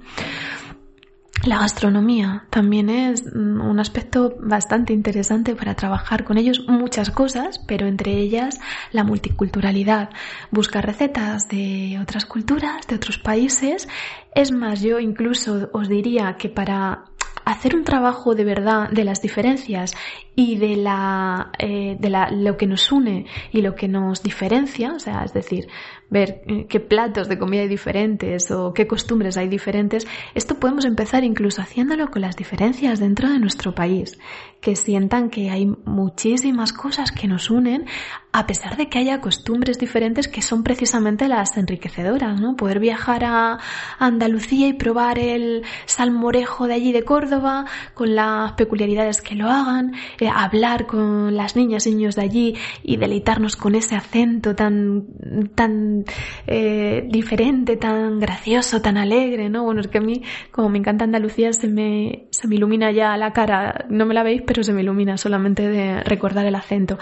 La 1.44 1.58
gastronomía 1.58 2.44
también 2.50 2.90
es 2.90 3.24
mm, 3.24 3.60
un 3.62 3.80
aspecto 3.80 4.36
bastante 4.40 4.92
interesante 4.92 5.54
para 5.54 5.74
trabajar 5.74 6.24
con 6.24 6.36
ellos 6.36 6.66
muchas 6.68 7.10
cosas, 7.10 7.58
pero 7.66 7.86
entre 7.86 8.12
ellas 8.12 8.60
la 8.92 9.04
multiculturalidad. 9.04 10.10
Buscar 10.50 10.84
recetas 10.84 11.48
de 11.48 11.98
otras 12.00 12.26
culturas, 12.26 12.86
de 12.86 12.96
otros 12.96 13.18
países. 13.18 13.88
Es 14.34 14.52
más, 14.52 14.82
yo 14.82 14.98
incluso 15.00 15.70
os 15.72 15.88
diría 15.88 16.36
que 16.36 16.50
para 16.50 17.04
hacer 17.44 17.74
un 17.74 17.84
trabajo 17.84 18.34
de 18.34 18.44
verdad 18.44 18.90
de 18.90 19.04
las 19.04 19.22
diferencias 19.22 19.94
y 20.36 20.56
de 20.56 20.76
la, 20.76 21.50
eh, 21.58 21.96
de 21.98 22.10
la, 22.10 22.30
lo 22.30 22.56
que 22.56 22.66
nos 22.66 22.92
une 22.92 23.26
y 23.50 23.62
lo 23.62 23.74
que 23.74 23.88
nos 23.88 24.22
diferencia, 24.22 24.92
o 24.92 24.98
sea, 24.98 25.24
es 25.24 25.32
decir, 25.32 25.68
ver 26.10 26.42
eh, 26.46 26.66
qué 26.68 26.80
platos 26.80 27.28
de 27.28 27.38
comida 27.38 27.62
hay 27.62 27.68
diferentes 27.68 28.50
o 28.50 28.74
qué 28.74 28.86
costumbres 28.86 29.36
hay 29.36 29.48
diferentes, 29.48 30.06
esto 30.34 30.56
podemos 30.56 30.84
empezar 30.84 31.24
incluso 31.24 31.62
haciéndolo 31.62 32.10
con 32.10 32.22
las 32.22 32.36
diferencias 32.36 33.00
dentro 33.00 33.30
de 33.30 33.38
nuestro 33.38 33.74
país, 33.74 34.18
que 34.60 34.76
sientan 34.76 35.30
que 35.30 35.50
hay 35.50 35.66
muchísimas 35.66 36.72
cosas 36.72 37.12
que 37.12 37.26
nos 37.26 37.50
unen, 37.50 37.86
a 38.32 38.46
pesar 38.46 38.76
de 38.76 38.88
que 38.88 38.98
haya 38.98 39.20
costumbres 39.20 39.78
diferentes 39.78 40.28
que 40.28 40.42
son 40.42 40.62
precisamente 40.62 41.26
las 41.26 41.56
enriquecedoras, 41.56 42.40
¿no? 42.40 42.54
Poder 42.54 42.78
viajar 42.78 43.24
a 43.24 43.58
Andalucía 43.98 44.68
y 44.68 44.74
probar 44.74 45.18
el 45.18 45.64
salmorejo 45.86 46.68
de 46.68 46.74
allí 46.74 46.92
de 46.92 47.02
Córdoba, 47.04 47.64
con 47.94 48.14
las 48.14 48.52
peculiaridades 48.52 49.20
que 49.20 49.34
lo 49.34 49.48
hagan, 49.48 49.94
eh, 50.20 50.28
hablar 50.32 50.86
con 50.86 51.34
las 51.34 51.56
niñas 51.56 51.86
y 51.86 51.90
niños 51.90 52.14
de 52.14 52.22
allí 52.22 52.56
y 52.82 52.98
deleitarnos 52.98 53.56
con 53.56 53.74
ese 53.74 53.96
acento 53.96 54.54
tan, 54.54 55.06
tan 55.54 56.04
eh, 56.46 57.08
diferente, 57.10 57.76
tan 57.76 58.20
gracioso, 58.20 58.80
tan 58.80 58.96
alegre, 58.96 59.48
¿no? 59.48 59.64
Bueno, 59.64 59.80
es 59.80 59.88
que 59.88 59.98
a 59.98 60.02
mí, 60.02 60.22
como 60.52 60.68
me 60.68 60.78
encanta 60.78 61.04
Andalucía, 61.04 61.52
se 61.52 61.66
me, 61.66 62.28
se 62.30 62.46
me 62.46 62.56
ilumina 62.56 62.92
ya 62.92 63.16
la 63.16 63.32
cara, 63.32 63.86
no 63.88 64.06
me 64.06 64.14
la 64.14 64.22
veis, 64.22 64.42
pero 64.50 64.64
se 64.64 64.72
me 64.72 64.82
ilumina 64.82 65.16
solamente 65.16 65.68
de 65.68 66.02
recordar 66.02 66.44
el 66.44 66.56
acento. 66.56 66.98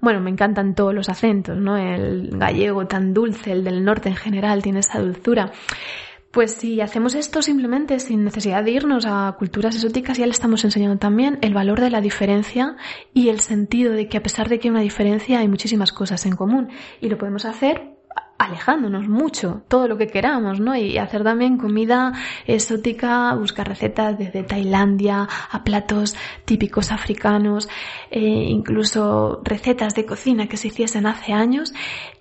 Bueno, 0.00 0.20
me 0.20 0.30
encantan 0.30 0.76
todos 0.76 0.94
los 0.94 1.08
acentos, 1.08 1.56
¿no? 1.56 1.76
El 1.76 2.38
gallego 2.38 2.86
tan 2.86 3.12
dulce, 3.12 3.50
el 3.50 3.64
del 3.64 3.82
norte 3.82 4.10
en 4.10 4.14
general 4.14 4.62
tiene 4.62 4.78
esa 4.78 5.00
dulzura. 5.00 5.50
Pues 6.30 6.52
si 6.52 6.80
hacemos 6.80 7.16
esto 7.16 7.42
simplemente 7.42 7.98
sin 7.98 8.22
necesidad 8.22 8.62
de 8.62 8.70
irnos 8.70 9.06
a 9.06 9.34
culturas 9.36 9.74
exóticas, 9.74 10.18
ya 10.18 10.26
le 10.26 10.30
estamos 10.30 10.62
enseñando 10.64 10.98
también 10.98 11.40
el 11.42 11.52
valor 11.52 11.80
de 11.80 11.90
la 11.90 12.00
diferencia 12.00 12.76
y 13.12 13.28
el 13.28 13.40
sentido 13.40 13.92
de 13.92 14.06
que 14.06 14.18
a 14.18 14.22
pesar 14.22 14.48
de 14.48 14.60
que 14.60 14.68
hay 14.68 14.70
una 14.70 14.80
diferencia 14.80 15.40
hay 15.40 15.48
muchísimas 15.48 15.92
cosas 15.92 16.24
en 16.26 16.36
común. 16.36 16.68
Y 17.00 17.08
lo 17.08 17.18
podemos 17.18 17.44
hacer 17.44 17.93
alejándonos 18.44 19.08
mucho, 19.08 19.62
todo 19.68 19.88
lo 19.88 19.96
que 19.96 20.06
queramos, 20.06 20.60
¿no? 20.60 20.76
Y 20.76 20.98
hacer 20.98 21.24
también 21.24 21.58
comida 21.58 22.12
exótica, 22.46 23.34
buscar 23.34 23.68
recetas 23.68 24.18
desde 24.18 24.42
Tailandia 24.42 25.28
a 25.50 25.64
platos 25.64 26.14
típicos 26.44 26.92
africanos, 26.92 27.68
eh, 28.10 28.20
incluso 28.20 29.40
recetas 29.44 29.94
de 29.94 30.06
cocina 30.06 30.48
que 30.48 30.56
se 30.56 30.68
hiciesen 30.68 31.06
hace 31.06 31.32
años 31.32 31.72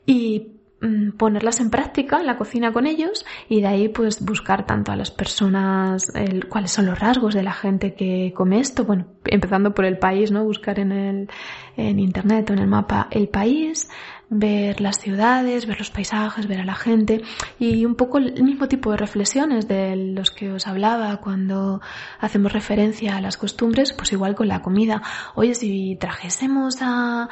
y 0.05 0.53
Mm, 0.83 1.11
ponerlas 1.11 1.61
en 1.61 1.69
práctica 1.69 2.19
en 2.19 2.25
la 2.25 2.37
cocina 2.37 2.73
con 2.73 2.85
ellos 2.85 3.25
y 3.47 3.61
de 3.61 3.67
ahí 3.67 3.87
pues 3.87 4.19
buscar 4.19 4.65
tanto 4.65 4.91
a 4.91 4.97
las 4.97 5.11
personas 5.11 6.11
cuáles 6.49 6.71
son 6.71 6.87
los 6.87 6.99
rasgos 6.99 7.33
de 7.33 7.41
la 7.41 7.53
gente 7.53 7.93
que 7.93 8.33
come 8.35 8.59
esto 8.59 8.83
bueno 8.83 9.05
empezando 9.23 9.73
por 9.73 9.85
el 9.85 9.97
país 9.97 10.29
no 10.31 10.43
buscar 10.43 10.79
en 10.79 10.91
el 10.91 11.29
en 11.77 11.99
internet 11.99 12.49
o 12.49 12.53
en 12.53 12.59
el 12.59 12.67
mapa 12.67 13.07
el 13.11 13.29
país 13.29 13.89
ver 14.33 14.81
las 14.81 14.99
ciudades, 14.99 15.65
ver 15.67 15.77
los 15.77 15.91
paisajes, 15.91 16.47
ver 16.47 16.61
a 16.61 16.65
la 16.65 16.75
gente 16.75 17.21
y 17.59 17.85
un 17.85 17.95
poco 17.95 18.17
el 18.17 18.43
mismo 18.43 18.67
tipo 18.67 18.91
de 18.91 18.97
reflexiones 18.97 19.67
de 19.67 19.95
los 19.95 20.31
que 20.31 20.51
os 20.51 20.67
hablaba 20.67 21.17
cuando 21.17 21.81
hacemos 22.19 22.51
referencia 22.51 23.15
a 23.15 23.21
las 23.21 23.37
costumbres, 23.37 23.93
pues 23.93 24.11
igual 24.11 24.35
con 24.35 24.47
la 24.47 24.61
comida. 24.61 25.01
Oye, 25.35 25.55
si 25.55 25.95
trajésemos 25.99 26.77
a, 26.81 27.29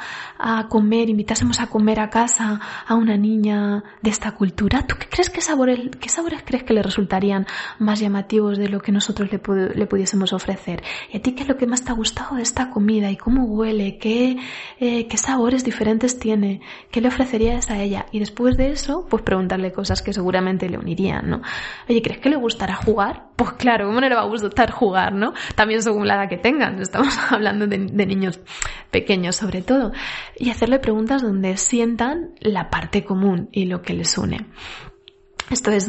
comer, 0.68 1.08
invitásemos 1.10 1.60
a 1.60 1.66
comer 1.66 2.00
a 2.00 2.08
casa 2.08 2.60
a 2.86 2.94
una 2.94 3.16
niña 3.16 3.82
de 4.00 4.10
esta 4.10 4.32
cultura, 4.32 4.86
¿tú 4.86 4.96
qué 4.98 5.08
crees 5.08 5.30
que 5.30 5.40
sabores, 5.40 5.80
qué 6.00 6.08
sabores 6.08 6.42
crees 6.44 6.62
que 6.62 6.74
le 6.74 6.82
resultarían 6.82 7.46
más 7.78 8.00
llamativos 8.00 8.58
de 8.58 8.68
lo 8.68 8.80
que 8.80 8.92
nosotros 8.92 9.30
le, 9.32 9.38
pudiésemos 9.86 10.32
ofrecer? 10.32 10.82
¿Y 11.12 11.16
a 11.18 11.22
ti 11.22 11.32
qué 11.32 11.42
es 11.42 11.48
lo 11.48 11.56
que 11.56 11.66
más 11.66 11.84
te 11.84 11.90
ha 11.90 11.94
gustado 11.94 12.36
de 12.36 12.42
esta 12.42 12.70
comida 12.70 13.10
y 13.10 13.16
cómo 13.16 13.44
huele? 13.44 13.98
¿Qué, 13.98 14.36
eh, 14.78 15.06
qué 15.08 15.16
sabores 15.16 15.64
diferentes 15.64 16.18
tiene? 16.18 16.60
¿Qué 16.92 17.00
le 17.00 17.08
ofrecerías 17.08 17.70
a 17.70 17.82
ella? 17.82 18.04
Y 18.12 18.18
después 18.18 18.58
de 18.58 18.70
eso, 18.70 19.06
pues 19.08 19.22
preguntarle 19.22 19.72
cosas 19.72 20.02
que 20.02 20.12
seguramente 20.12 20.68
le 20.68 20.76
unirían, 20.76 21.30
¿no? 21.30 21.40
Oye, 21.88 22.02
¿crees 22.02 22.20
que 22.20 22.28
le 22.28 22.36
gustará 22.36 22.76
jugar? 22.76 23.28
Pues 23.34 23.52
claro, 23.52 23.86
¿cómo 23.86 23.98
no 23.98 24.08
le 24.10 24.14
va 24.14 24.20
a 24.20 24.26
gustar 24.26 24.70
jugar, 24.70 25.14
no? 25.14 25.32
También 25.54 25.82
según 25.82 26.06
la 26.06 26.16
edad 26.16 26.28
que 26.28 26.36
tengan, 26.36 26.78
estamos 26.82 27.18
hablando 27.30 27.66
de, 27.66 27.78
de 27.78 28.06
niños 28.06 28.40
pequeños 28.90 29.36
sobre 29.36 29.62
todo. 29.62 29.92
Y 30.36 30.50
hacerle 30.50 30.80
preguntas 30.80 31.22
donde 31.22 31.56
sientan 31.56 32.34
la 32.40 32.68
parte 32.68 33.04
común 33.04 33.48
y 33.52 33.64
lo 33.64 33.80
que 33.80 33.94
les 33.94 34.18
une. 34.18 34.46
Esto 35.52 35.70
es 35.70 35.86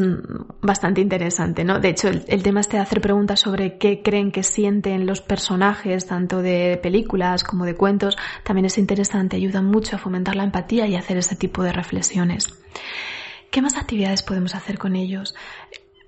bastante 0.61 0.99
interesante, 0.99 1.63
¿no? 1.63 1.79
De 1.79 1.87
hecho, 1.87 2.09
el, 2.09 2.43
tema 2.43 2.59
este 2.59 2.75
de 2.75 2.83
hacer 2.83 2.99
preguntas 2.99 3.39
sobre 3.39 3.77
qué 3.77 4.01
creen 4.03 4.33
que 4.33 4.43
sienten 4.43 5.05
los 5.05 5.21
personajes, 5.21 6.05
tanto 6.05 6.41
de 6.41 6.77
películas 6.83 7.45
como 7.45 7.63
de 7.63 7.73
cuentos, 7.73 8.17
también 8.43 8.65
es 8.65 8.77
interesante, 8.77 9.37
ayuda 9.37 9.61
mucho 9.61 9.95
a 9.95 9.99
fomentar 9.99 10.35
la 10.35 10.43
empatía 10.43 10.85
y 10.87 10.97
hacer 10.97 11.15
ese 11.15 11.37
tipo 11.37 11.63
de 11.63 11.71
reflexiones. 11.71 12.53
¿Qué 13.51 13.61
más 13.61 13.77
actividades 13.77 14.21
podemos 14.21 14.53
hacer 14.53 14.77
con 14.77 14.97
ellos? 14.97 15.33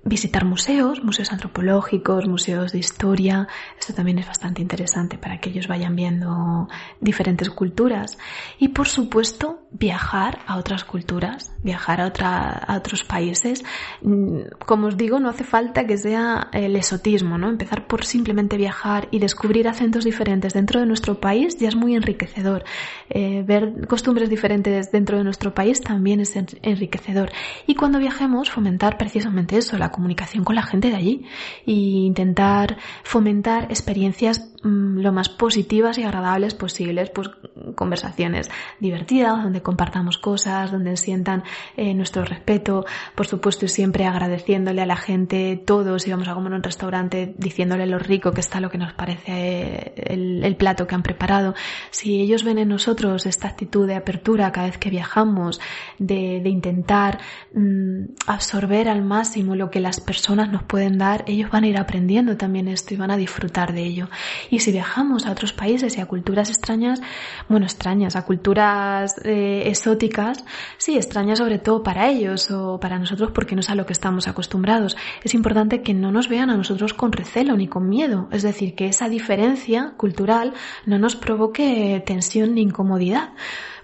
visitar 0.06 0.44
museos, 0.44 1.02
museos 1.02 1.32
antropológicos, 1.32 2.26
museos 2.26 2.72
de 2.72 2.78
historia. 2.78 3.48
Esto 3.78 3.92
también 3.92 4.18
es 4.18 4.26
bastante 4.26 4.62
interesante 4.62 5.18
para 5.18 5.40
que 5.40 5.50
ellos 5.50 5.66
vayan 5.66 5.96
viendo 5.96 6.68
diferentes 7.00 7.50
culturas. 7.50 8.16
Y 8.58 8.68
por 8.68 8.86
supuesto, 8.86 9.66
viajar 9.72 10.38
a 10.46 10.56
otras 10.56 10.84
culturas, 10.84 11.52
viajar 11.66 12.00
a, 12.00 12.06
otra, 12.06 12.48
a 12.48 12.76
otros 12.76 13.04
países. 13.04 13.62
Mm, 14.00 14.40
como 14.64 14.86
os 14.86 14.96
digo, 14.96 15.20
no 15.20 15.28
hace 15.28 15.44
falta 15.44 15.86
que 15.86 15.98
sea 15.98 16.48
el 16.52 16.74
exotismo, 16.76 17.36
¿no? 17.36 17.50
Empezar 17.50 17.86
por 17.86 18.06
simplemente 18.06 18.56
viajar 18.56 19.08
y 19.10 19.18
descubrir 19.18 19.68
acentos 19.68 20.04
diferentes 20.04 20.54
dentro 20.54 20.80
de 20.80 20.86
nuestro 20.86 21.20
país 21.20 21.58
ya 21.58 21.68
es 21.68 21.76
muy 21.76 21.94
enriquecedor. 21.94 22.64
Eh, 23.10 23.42
ver 23.46 23.86
costumbres 23.86 24.30
diferentes 24.30 24.90
dentro 24.90 25.18
de 25.18 25.24
nuestro 25.24 25.52
país 25.52 25.80
también 25.82 26.20
es 26.20 26.34
enriquecedor. 26.62 27.30
Y 27.66 27.74
cuando 27.74 27.98
viajemos, 27.98 28.50
fomentar 28.50 28.96
precisamente 28.96 29.58
eso, 29.58 29.76
la 29.76 29.90
comunicación 29.90 30.44
con 30.44 30.54
la 30.54 30.62
gente 30.62 30.88
de 30.88 30.96
allí 30.96 31.26
e 31.66 31.72
intentar 31.72 32.78
fomentar 33.02 33.64
experiencias 33.64 34.55
lo 34.66 35.12
más 35.12 35.28
positivas 35.28 35.98
y 35.98 36.02
agradables 36.02 36.54
posibles, 36.54 37.10
pues 37.10 37.30
conversaciones 37.74 38.50
divertidas, 38.80 39.42
donde 39.42 39.62
compartamos 39.62 40.18
cosas, 40.18 40.72
donde 40.72 40.96
sientan 40.96 41.44
eh, 41.76 41.94
nuestro 41.94 42.24
respeto, 42.24 42.84
por 43.14 43.26
supuesto 43.26 43.68
siempre 43.68 44.06
agradeciéndole 44.06 44.82
a 44.82 44.86
la 44.86 44.96
gente 44.96 45.60
todo, 45.64 45.98
si 45.98 46.10
vamos 46.10 46.28
a 46.28 46.34
comer 46.34 46.52
en 46.52 46.56
un 46.56 46.62
restaurante, 46.62 47.34
diciéndole 47.38 47.86
lo 47.86 47.98
rico 47.98 48.32
que 48.32 48.40
está 48.40 48.60
lo 48.60 48.70
que 48.70 48.78
nos 48.78 48.92
parece 48.92 49.22
eh, 49.26 49.92
el, 49.96 50.56
plato 50.56 50.86
que 50.86 50.94
han 50.94 51.02
preparado. 51.02 51.54
Si 51.90 52.20
ellos 52.20 52.42
ven 52.42 52.58
en 52.58 52.68
nosotros 52.68 53.26
esta 53.26 53.48
actitud 53.48 53.86
de 53.86 53.94
apertura 53.94 54.50
cada 54.52 54.66
vez 54.66 54.78
que 54.78 54.90
viajamos, 54.90 55.60
de, 55.98 56.42
intentar 56.46 57.18
mm, 57.54 58.04
absorber 58.26 58.88
al 58.88 59.02
máximo 59.02 59.54
lo 59.54 59.70
que 59.70 59.80
las 59.80 60.00
personas 60.00 60.50
nos 60.50 60.62
pueden 60.62 60.98
dar, 60.98 61.24
ellos 61.26 61.50
van 61.50 61.64
a 61.64 61.68
ir 61.68 61.78
aprendiendo 61.78 62.36
también 62.36 62.68
esto 62.68 62.94
y 62.94 62.96
van 62.96 63.10
a 63.10 63.16
disfrutar 63.16 63.72
de 63.72 63.82
ello. 63.82 64.08
Si 64.60 64.72
viajamos 64.72 65.26
a 65.26 65.32
otros 65.32 65.52
países 65.52 65.96
y 65.96 66.00
a 66.00 66.06
culturas 66.06 66.50
extrañas, 66.50 67.00
bueno, 67.48 67.66
extrañas, 67.66 68.16
a 68.16 68.24
culturas 68.24 69.14
eh, 69.24 69.64
exóticas, 69.66 70.44
sí, 70.78 70.96
extrañas 70.96 71.38
sobre 71.38 71.58
todo 71.58 71.82
para 71.82 72.08
ellos 72.08 72.50
o 72.50 72.78
para 72.80 72.98
nosotros 72.98 73.30
porque 73.32 73.54
no 73.54 73.60
es 73.60 73.70
a 73.70 73.74
lo 73.74 73.86
que 73.86 73.92
estamos 73.92 74.28
acostumbrados. 74.28 74.96
Es 75.22 75.34
importante 75.34 75.82
que 75.82 75.94
no 75.94 76.12
nos 76.12 76.28
vean 76.28 76.50
a 76.50 76.56
nosotros 76.56 76.94
con 76.94 77.12
recelo 77.12 77.56
ni 77.56 77.68
con 77.68 77.88
miedo. 77.88 78.28
Es 78.32 78.42
decir, 78.42 78.74
que 78.74 78.86
esa 78.86 79.08
diferencia 79.08 79.94
cultural 79.96 80.54
no 80.84 80.98
nos 80.98 81.16
provoque 81.16 82.02
tensión 82.06 82.54
ni 82.54 82.62
incomodidad 82.62 83.30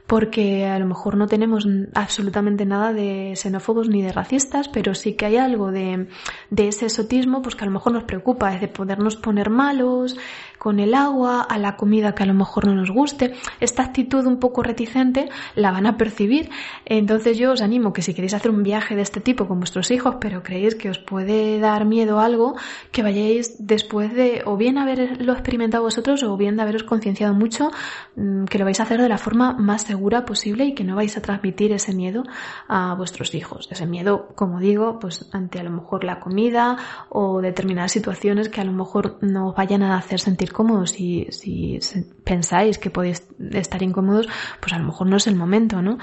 porque 0.07 0.67
a 0.67 0.79
lo 0.79 0.87
mejor 0.87 1.17
no 1.17 1.27
tenemos 1.27 1.67
absolutamente 1.95 2.67
nada 2.67 2.93
de 2.93 3.33
xenófobos 3.35 3.89
ni 3.89 4.03
de 4.03 4.13
racistas, 4.13 4.69
pero 4.69 4.95
sí 4.95 5.15
que 5.15 5.25
hay 5.25 5.37
algo 5.39 5.71
de, 5.71 6.09
de 6.51 6.69
ese 6.69 6.87
exotismo 6.87 7.41
pues 7.41 7.55
que 7.55 7.65
a 7.65 7.67
lo 7.67 7.73
mejor 7.73 7.93
nos 7.93 8.05
preocupa, 8.05 8.55
es 8.55 8.61
de 8.61 8.69
podernos 8.69 9.17
poner 9.17 9.49
malos, 9.49 10.19
con 10.63 10.79
el 10.79 10.95
agua, 10.95 11.41
a 11.41 11.59
la 11.59 11.77
comida 11.77 12.15
que 12.15 12.23
a 12.23 12.27
lo 12.27 12.35
mejor 12.35 12.69
no 12.69 12.75
nos 12.77 12.89
guste. 12.89 13.35
Esta 13.59 13.83
actitud 13.83 14.25
un 14.27 14.39
poco 14.39 14.63
reticente 14.63 15.29
la 15.57 15.73
van 15.73 15.87
a 15.87 15.97
percibir. 15.97 16.51
Entonces 16.85 17.37
yo 17.37 17.51
os 17.51 17.63
animo 17.63 17.93
que 17.93 18.01
si 18.01 18.15
queréis 18.15 18.33
hacer 18.33 18.53
un 18.53 18.63
viaje 18.63 18.95
de 18.95 19.03
este 19.03 19.21
tipo 19.21 19.49
con 19.49 19.59
vuestros 19.59 19.91
hijos, 19.91 20.19
pero 20.21 20.45
creéis 20.45 20.77
que 20.77 20.89
os 20.89 21.01
puede 21.01 21.59
dar 21.59 21.85
miedo 21.85 22.21
algo, 22.21 22.55
que 22.93 23.03
vayáis 23.03 23.57
después 23.59 24.15
de 24.15 24.43
o 24.45 24.57
bien 24.57 24.79
haberlo 24.79 25.33
experimentado 25.33 25.83
vosotros 25.83 26.23
o 26.23 26.37
bien 26.37 26.55
de 26.55 26.63
haberos 26.63 26.85
concienciado 26.85 27.35
mucho, 27.35 27.73
mm, 28.15 28.45
que 28.45 28.59
lo 28.59 28.65
vais 28.65 28.79
a 28.79 28.85
hacer 28.85 29.03
de 29.03 29.09
la 29.09 29.19
forma 29.19 29.55
más 29.55 29.83
segura 29.83 30.25
posible 30.25 30.65
y 30.65 30.75
que 30.75 30.85
no 30.85 30.95
vais 30.95 31.17
a 31.17 31.23
transmitir 31.23 31.73
ese 31.73 31.93
miedo 31.93 32.23
a 32.69 32.95
vuestros 32.95 33.35
hijos. 33.35 33.67
Ese 33.73 33.85
miedo, 33.87 34.29
como 34.37 34.61
digo, 34.61 35.01
pues 35.01 35.29
ante 35.33 35.59
a 35.59 35.65
lo 35.65 35.71
mejor 35.71 36.05
la 36.05 36.21
comida 36.21 36.77
o 37.09 37.41
determinadas 37.41 37.91
situaciones 37.91 38.49
que 38.49 38.61
a 38.61 38.65
lo 38.65 38.73
mejor 38.73 39.19
no 39.23 39.49
os 39.49 39.57
vayan 39.57 39.83
a 39.83 39.97
hacer 39.97 40.21
sentir 40.21 40.52
cómodos 40.53 40.99
y 41.01 41.27
si 41.31 41.79
pensáis 42.25 42.79
que 42.79 42.91
podéis 42.91 43.27
estar 43.53 43.83
incómodos, 43.83 44.29
pues 44.61 44.73
a 44.73 44.79
lo 44.79 44.87
mejor 44.87 45.07
no 45.07 45.17
es 45.17 45.27
el 45.27 45.37
momento, 45.37 45.83
¿no? 45.83 45.99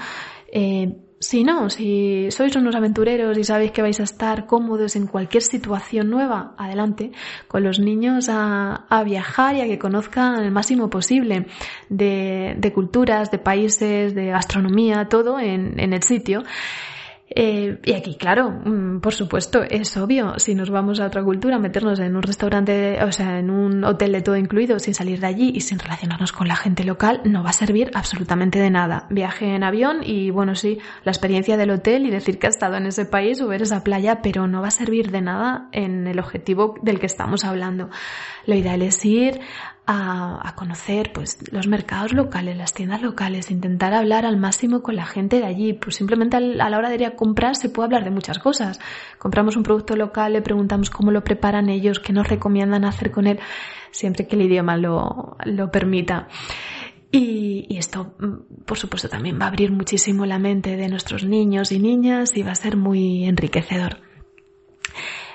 Eh, 0.52 0.96
si 1.22 1.44
no, 1.44 1.68
si 1.68 2.30
sois 2.30 2.56
unos 2.56 2.74
aventureros 2.74 3.36
y 3.36 3.44
sabéis 3.44 3.72
que 3.72 3.82
vais 3.82 4.00
a 4.00 4.04
estar 4.04 4.46
cómodos 4.46 4.96
en 4.96 5.06
cualquier 5.06 5.42
situación 5.42 6.08
nueva, 6.08 6.54
adelante, 6.56 7.12
con 7.46 7.62
los 7.62 7.78
niños 7.78 8.28
a, 8.30 8.86
viajar 9.04 9.56
y 9.56 9.60
a 9.60 9.66
que 9.66 9.78
conozcan 9.78 10.42
el 10.42 10.50
máximo 10.50 10.88
posible 10.88 11.46
de, 11.90 12.72
culturas, 12.74 13.30
de 13.30 13.38
países, 13.38 14.14
de 14.14 14.26
gastronomía, 14.28 15.08
todo 15.08 15.38
en 15.38 15.92
el 15.92 16.02
sitio. 16.02 16.42
Eh, 17.32 17.78
y 17.84 17.92
aquí, 17.92 18.16
claro, 18.16 18.50
mm, 18.50 19.00
por 19.00 19.14
supuesto, 19.14 19.62
es 19.62 19.96
obvio, 19.96 20.34
si 20.38 20.56
nos 20.56 20.68
vamos 20.68 20.98
a 20.98 21.06
otra 21.06 21.22
cultura, 21.22 21.60
meternos 21.60 22.00
en 22.00 22.16
un 22.16 22.22
restaurante, 22.22 22.98
o 23.04 23.12
sea, 23.12 23.38
en 23.38 23.50
un 23.50 23.84
hotel 23.84 24.10
de 24.10 24.20
todo 24.20 24.36
incluido, 24.36 24.80
sin 24.80 24.94
salir 24.94 25.20
de 25.20 25.28
allí 25.28 25.52
y 25.54 25.60
sin 25.60 25.78
relacionarnos 25.78 26.32
con 26.32 26.48
la 26.48 26.56
gente 26.56 26.82
local, 26.82 27.20
no 27.24 27.44
va 27.44 27.50
a 27.50 27.52
servir 27.52 27.92
absolutamente 27.94 28.58
de 28.58 28.70
nada. 28.70 29.06
Viaje 29.10 29.54
en 29.54 29.62
avión 29.62 29.98
y, 30.02 30.30
bueno, 30.30 30.56
sí, 30.56 30.78
la 31.04 31.12
experiencia 31.12 31.56
del 31.56 31.70
hotel 31.70 32.04
y 32.04 32.10
decir 32.10 32.40
que 32.40 32.48
ha 32.48 32.50
estado 32.50 32.76
en 32.76 32.86
ese 32.86 33.04
país 33.04 33.40
o 33.40 33.46
ver 33.46 33.62
esa 33.62 33.84
playa, 33.84 34.22
pero 34.22 34.48
no 34.48 34.60
va 34.60 34.68
a 34.68 34.72
servir 34.72 35.12
de 35.12 35.20
nada 35.20 35.68
en 35.70 36.08
el 36.08 36.18
objetivo 36.18 36.74
del 36.82 36.98
que 36.98 37.06
estamos 37.06 37.44
hablando. 37.44 37.90
Lo 38.46 38.56
ideal 38.56 38.82
es 38.82 39.04
ir 39.04 39.40
a, 39.92 40.54
conocer 40.54 41.12
pues 41.12 41.38
los 41.52 41.66
mercados 41.66 42.12
locales, 42.12 42.56
las 42.56 42.72
tiendas 42.72 43.02
locales, 43.02 43.50
intentar 43.50 43.92
hablar 43.92 44.24
al 44.24 44.36
máximo 44.36 44.82
con 44.82 44.94
la 44.94 45.04
gente 45.04 45.40
de 45.40 45.46
allí. 45.46 45.72
Pues 45.72 45.96
simplemente 45.96 46.36
a 46.36 46.40
la 46.40 46.78
hora 46.78 46.88
de 46.88 46.94
ir 46.94 47.04
a 47.06 47.16
comprar 47.16 47.56
se 47.56 47.70
puede 47.70 47.86
hablar 47.86 48.04
de 48.04 48.10
muchas 48.10 48.38
cosas. 48.38 48.78
Compramos 49.18 49.56
un 49.56 49.62
producto 49.62 49.96
local, 49.96 50.34
le 50.34 50.42
preguntamos 50.42 50.90
cómo 50.90 51.10
lo 51.10 51.24
preparan 51.24 51.68
ellos, 51.68 51.98
qué 51.98 52.12
nos 52.12 52.28
recomiendan 52.28 52.84
hacer 52.84 53.10
con 53.10 53.26
él, 53.26 53.40
siempre 53.90 54.26
que 54.26 54.36
el 54.36 54.42
idioma 54.42 54.76
lo, 54.76 55.36
lo 55.44 55.70
permita. 55.70 56.28
Y, 57.10 57.66
y, 57.68 57.78
esto, 57.78 58.14
mm, 58.20 58.64
por 58.64 58.78
supuesto, 58.78 59.08
también 59.08 59.40
va 59.40 59.46
a 59.46 59.48
abrir 59.48 59.72
muchísimo 59.72 60.24
la 60.26 60.38
mente 60.38 60.76
de 60.76 60.88
nuestros 60.88 61.24
niños 61.24 61.72
y 61.72 61.80
niñas 61.80 62.36
y 62.36 62.42
va 62.44 62.52
a 62.52 62.54
ser 62.54 62.76
muy 62.76 63.24
enriquecedor. 63.24 64.09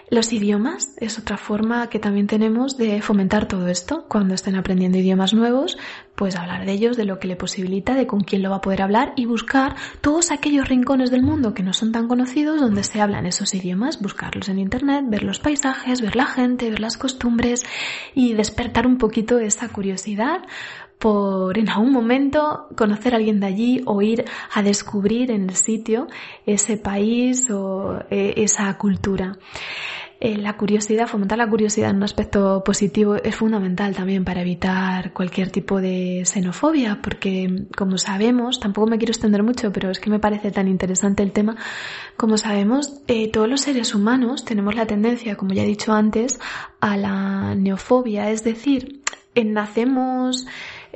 Los 0.10 0.32
idiomas 0.32 0.94
es 0.98 1.18
otra 1.18 1.36
forma 1.36 1.90
que 1.90 1.98
también 1.98 2.28
tenemos 2.28 2.78
de 2.78 3.02
fomentar 3.02 3.48
todo 3.48 3.68
esto. 3.68 4.06
Cuando 4.08 4.36
estén 4.36 4.56
aprendiendo 4.56 5.00
idiomas 5.00 5.34
nuevos, 5.34 5.80
pues 6.14 6.36
hablar 6.36 6.64
de 6.64 6.74
ellos, 6.74 6.96
de 6.96 7.06
lo 7.06 7.20
que 7.20 7.28
le 7.28 7.36
posibilita, 7.36 7.96
de 7.96 8.06
con 8.06 8.22
quién 8.22 8.44
lo 8.44 8.52
va 8.52 8.58
a 8.58 8.62
poder 8.62 8.84
hablar 8.84 9.14
y 9.16 9.26
buscar 9.26 9.76
todos 10.02 10.30
aquellos 10.30 10.70
rincones 10.70 11.10
del 11.10 11.24
mundo 11.24 11.56
que 11.56 11.64
no 11.64 11.74
son 11.74 11.92
tan 11.92 12.08
conocidos 12.08 12.62
donde 12.62 12.84
se 12.84 13.02
hablan 13.02 13.26
esos 13.26 13.56
idiomas, 13.56 14.00
buscarlos 14.00 14.48
en 14.48 14.60
internet, 14.60 15.06
ver 15.08 15.24
los 15.24 15.40
paisajes, 15.40 16.02
ver 16.02 16.16
la 16.16 16.28
gente, 16.28 16.70
ver 16.70 16.82
las 16.82 16.98
costumbres 16.98 17.64
y 18.14 18.34
despertar 18.34 18.86
un 18.86 19.00
poquito 19.00 19.40
esa 19.40 19.70
curiosidad 19.70 20.42
por 21.00 21.58
en 21.58 21.70
algún 21.70 21.92
momento 21.92 22.68
conocer 22.76 23.14
a 23.14 23.18
alguien 23.18 23.40
de 23.40 23.48
allí 23.48 23.82
o 23.86 24.02
ir 24.02 24.26
a 24.54 24.64
descubrir 24.64 25.32
en 25.32 25.50
el 25.50 25.56
sitio 25.56 26.08
ese 26.46 26.78
país 26.78 27.50
o 27.50 28.00
eh, 28.10 28.34
esa 28.38 28.78
cultura. 28.78 29.38
Eh, 30.22 30.38
la 30.38 30.56
curiosidad, 30.56 31.08
fomentar 31.08 31.38
la 31.38 31.50
curiosidad 31.50 31.90
en 31.90 31.98
un 31.98 32.04
aspecto 32.04 32.64
positivo 32.64 33.16
es 33.16 33.36
fundamental 33.36 33.94
también 33.94 34.24
para 34.24 34.42
evitar 34.42 35.12
cualquier 35.12 35.50
tipo 35.52 35.82
de 35.82 36.24
xenofobia, 36.26 37.00
porque 37.04 37.68
como 37.76 37.98
sabemos, 37.98 38.62
tampoco 38.62 38.88
me 38.88 38.98
quiero 38.98 39.12
extender 39.12 39.44
mucho, 39.44 39.74
pero 39.74 39.92
es 39.92 40.00
que 40.00 40.10
me 40.10 40.20
parece 40.20 40.52
tan 40.52 40.70
interesante 40.70 41.22
el 41.22 41.34
tema, 41.34 41.58
como 42.16 42.38
sabemos, 42.38 43.02
eh, 43.08 43.30
todos 43.30 43.50
los 43.50 43.62
seres 43.62 43.94
humanos 43.94 44.46
tenemos 44.46 44.74
la 44.76 44.88
tendencia, 44.88 45.36
como 45.36 45.54
ya 45.54 45.64
he 45.64 45.68
dicho 45.68 45.92
antes, 45.92 46.40
a 46.80 46.96
la 46.96 47.54
neofobia, 47.54 48.32
es 48.32 48.44
decir, 48.44 49.04
nacemos 49.36 50.48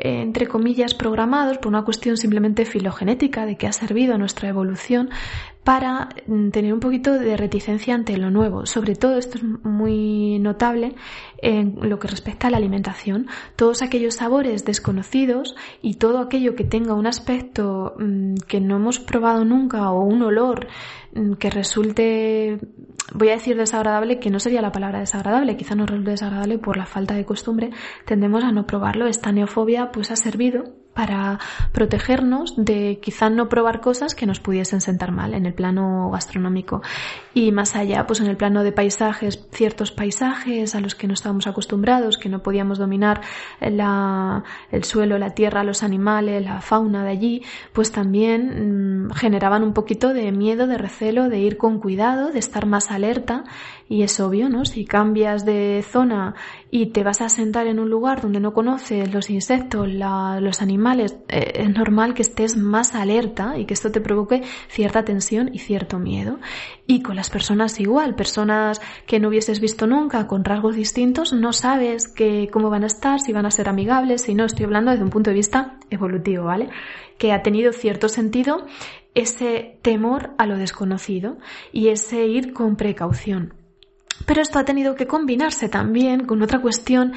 entre 0.01 0.47
comillas, 0.47 0.93
programados 0.93 1.57
por 1.57 1.67
una 1.67 1.83
cuestión 1.83 2.17
simplemente 2.17 2.65
filogenética 2.65 3.45
de 3.45 3.57
que 3.57 3.67
ha 3.67 3.73
servido 3.73 4.15
a 4.15 4.17
nuestra 4.17 4.49
evolución 4.49 5.09
para 5.63 6.09
mm, 6.25 6.49
tener 6.49 6.73
un 6.73 6.79
poquito 6.79 7.13
de 7.13 7.37
reticencia 7.37 7.93
ante 7.93 8.17
lo 8.17 8.31
nuevo. 8.31 8.65
Sobre 8.65 8.95
todo 8.95 9.17
esto 9.17 9.37
es 9.37 9.43
muy 9.43 10.39
notable 10.39 10.95
en 11.41 11.77
lo 11.89 11.99
que 11.99 12.07
respecta 12.07 12.47
a 12.47 12.51
la 12.51 12.57
alimentación. 12.57 13.27
Todos 13.55 13.81
aquellos 13.81 14.15
sabores 14.15 14.65
desconocidos 14.65 15.55
y 15.81 15.95
todo 15.95 16.19
aquello 16.19 16.55
que 16.55 16.63
tenga 16.63 16.93
un 16.93 17.07
aspecto 17.07 17.95
mm, 17.99 18.35
que 18.47 18.61
no 18.61 18.77
hemos 18.77 18.99
probado 18.99 19.45
nunca 19.45 19.91
o 19.91 20.01
un 20.03 20.21
olor 20.23 20.67
mm, 21.13 21.33
que 21.33 21.49
resulte, 21.49 22.59
voy 23.13 23.29
a 23.29 23.33
decir 23.33 23.57
desagradable, 23.57 24.19
que 24.19 24.29
no 24.29 24.39
sería 24.39 24.61
la 24.61 24.71
palabra 24.71 24.99
desagradable, 24.99 25.57
quizá 25.57 25.75
no 25.75 25.85
resulte 25.85 26.11
desagradable 26.11 26.57
por 26.57 26.77
la 26.77 26.85
falta 26.85 27.15
de 27.15 27.25
costumbre, 27.25 27.71
tendemos 28.05 28.43
a 28.43 28.51
no 28.51 28.65
probarlo. 28.65 29.07
Esta 29.07 29.31
neofobia 29.31 29.91
pues 29.91 30.09
ha 30.11 30.15
servido 30.15 30.63
para 30.99 31.39
protegernos 31.71 32.55
de 32.57 32.99
quizá 33.01 33.29
no 33.29 33.47
probar 33.47 33.79
cosas 33.79 34.15
que 34.15 34.25
nos 34.25 34.41
pudiesen 34.41 34.81
sentar 34.81 35.13
mal 35.13 35.33
en 35.33 35.45
el 35.45 35.53
plano 35.53 36.09
gastronómico. 36.11 36.81
Y 37.33 37.53
más 37.53 37.77
allá, 37.77 38.05
pues 38.05 38.19
en 38.19 38.27
el 38.27 38.35
plano 38.35 38.63
de 38.63 38.73
paisajes, 38.73 39.47
ciertos 39.49 39.93
paisajes 39.93 40.75
a 40.75 40.81
los 40.81 40.95
que 40.95 41.07
no 41.07 41.13
estábamos 41.13 41.47
acostumbrados, 41.47 42.17
que 42.17 42.27
no 42.27 42.43
podíamos 42.43 42.79
dominar 42.79 43.21
la, 43.61 44.43
el 44.71 44.83
suelo, 44.83 45.17
la 45.17 45.29
tierra, 45.29 45.63
los 45.63 45.83
animales, 45.83 46.43
la 46.43 46.59
fauna 46.59 47.05
de 47.05 47.11
allí, 47.11 47.43
pues 47.71 47.93
también 47.93 49.05
mm, 49.05 49.11
generaban 49.11 49.63
un 49.63 49.71
poquito 49.71 50.13
de 50.13 50.33
miedo, 50.33 50.67
de 50.67 50.77
recelo, 50.77 51.29
de 51.29 51.39
ir 51.39 51.55
con 51.55 51.79
cuidado, 51.79 52.31
de 52.33 52.39
estar 52.39 52.65
más 52.65 52.91
alerta. 52.91 53.45
Y 53.87 54.03
es 54.03 54.19
obvio, 54.19 54.49
¿no? 54.49 54.65
Si 54.65 54.85
cambias 54.85 55.45
de 55.45 55.83
zona 55.89 56.35
y 56.69 56.87
te 56.87 57.03
vas 57.03 57.21
a 57.21 57.29
sentar 57.29 57.65
en 57.65 57.79
un 57.79 57.89
lugar 57.89 58.21
donde 58.21 58.39
no 58.39 58.53
conoces 58.53 59.11
los 59.11 59.31
insectos, 59.31 59.87
los 59.87 60.61
animales, 60.61 60.88
eh, 60.97 61.13
es 61.27 61.69
normal 61.69 62.13
que 62.13 62.21
estés 62.21 62.57
más 62.57 62.95
alerta 62.95 63.57
y 63.57 63.65
que 63.65 63.73
esto 63.73 63.91
te 63.91 64.01
provoque 64.01 64.41
cierta 64.69 65.03
tensión 65.03 65.49
y 65.53 65.59
cierto 65.59 65.99
miedo. 65.99 66.39
Y 66.87 67.01
con 67.01 67.15
las 67.15 67.29
personas 67.29 67.79
igual, 67.79 68.15
personas 68.15 68.81
que 69.05 69.19
no 69.19 69.27
hubieses 69.27 69.59
visto 69.59 69.85
nunca, 69.85 70.25
con 70.27 70.43
rasgos 70.43 70.75
distintos, 70.75 71.33
no 71.33 71.53
sabes 71.53 72.07
que, 72.07 72.49
cómo 72.51 72.69
van 72.69 72.83
a 72.83 72.87
estar, 72.87 73.19
si 73.19 73.33
van 73.33 73.45
a 73.45 73.51
ser 73.51 73.69
amigables, 73.69 74.23
si 74.23 74.33
no, 74.33 74.45
estoy 74.45 74.65
hablando 74.65 74.91
desde 74.91 75.03
un 75.03 75.09
punto 75.09 75.29
de 75.29 75.35
vista 75.35 75.77
evolutivo, 75.89 76.45
¿vale? 76.45 76.69
Que 77.17 77.33
ha 77.33 77.43
tenido 77.43 77.73
cierto 77.73 78.09
sentido 78.09 78.65
ese 79.13 79.77
temor 79.81 80.31
a 80.37 80.45
lo 80.45 80.57
desconocido 80.57 81.37
y 81.71 81.89
ese 81.89 82.25
ir 82.25 82.53
con 82.53 82.75
precaución. 82.75 83.53
Pero 84.25 84.41
esto 84.41 84.59
ha 84.59 84.65
tenido 84.65 84.95
que 84.95 85.07
combinarse 85.07 85.69
también 85.69 86.25
con 86.25 86.41
otra 86.41 86.61
cuestión 86.61 87.13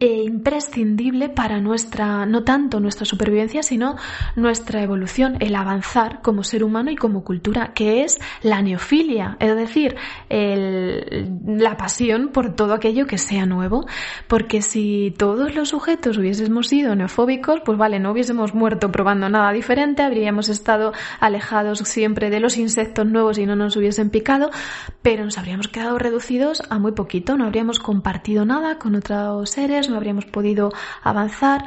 e 0.00 0.24
imprescindible 0.24 1.28
para 1.28 1.60
nuestra, 1.60 2.26
no 2.26 2.42
tanto 2.42 2.80
nuestra 2.80 3.04
supervivencia, 3.04 3.62
sino 3.62 3.96
nuestra 4.34 4.82
evolución, 4.82 5.36
el 5.40 5.54
avanzar 5.54 6.20
como 6.20 6.42
ser 6.42 6.64
humano 6.64 6.90
y 6.90 6.96
como 6.96 7.22
cultura, 7.22 7.72
que 7.74 8.02
es 8.02 8.18
la 8.42 8.60
neofilia, 8.60 9.36
es 9.38 9.56
decir, 9.56 9.96
la 10.28 11.76
pasión 11.76 12.30
por 12.30 12.54
todo 12.54 12.74
aquello 12.74 13.06
que 13.06 13.18
sea 13.18 13.46
nuevo. 13.46 13.86
Porque 14.26 14.62
si 14.62 15.14
todos 15.16 15.54
los 15.54 15.68
sujetos 15.68 16.18
hubiésemos 16.18 16.68
sido 16.68 16.94
neofóbicos, 16.96 17.60
pues 17.64 17.78
vale, 17.78 18.00
no 18.00 18.10
hubiésemos 18.10 18.52
muerto 18.54 18.90
probando 18.90 19.28
nada 19.28 19.52
diferente, 19.52 20.02
habríamos 20.02 20.48
estado 20.48 20.92
alejados 21.20 21.78
siempre 21.78 22.30
de 22.30 22.40
los 22.40 22.56
insectos 22.56 23.06
nuevos 23.06 23.38
y 23.38 23.46
no 23.46 23.54
nos 23.54 23.76
hubiesen 23.76 24.10
picado, 24.10 24.50
pero 25.02 25.24
nos 25.24 25.38
habríamos 25.38 25.68
quedado 25.68 25.98
reducidos 25.98 26.62
a 26.68 26.78
muy 26.78 26.92
poquito, 26.92 27.36
no 27.36 27.44
habríamos 27.44 27.78
compartido 27.78 28.44
nada 28.44 28.78
con 28.78 28.96
otros 28.96 29.50
seres, 29.50 29.83
no 29.88 29.96
habríamos 29.96 30.24
podido 30.26 30.72
avanzar 31.02 31.64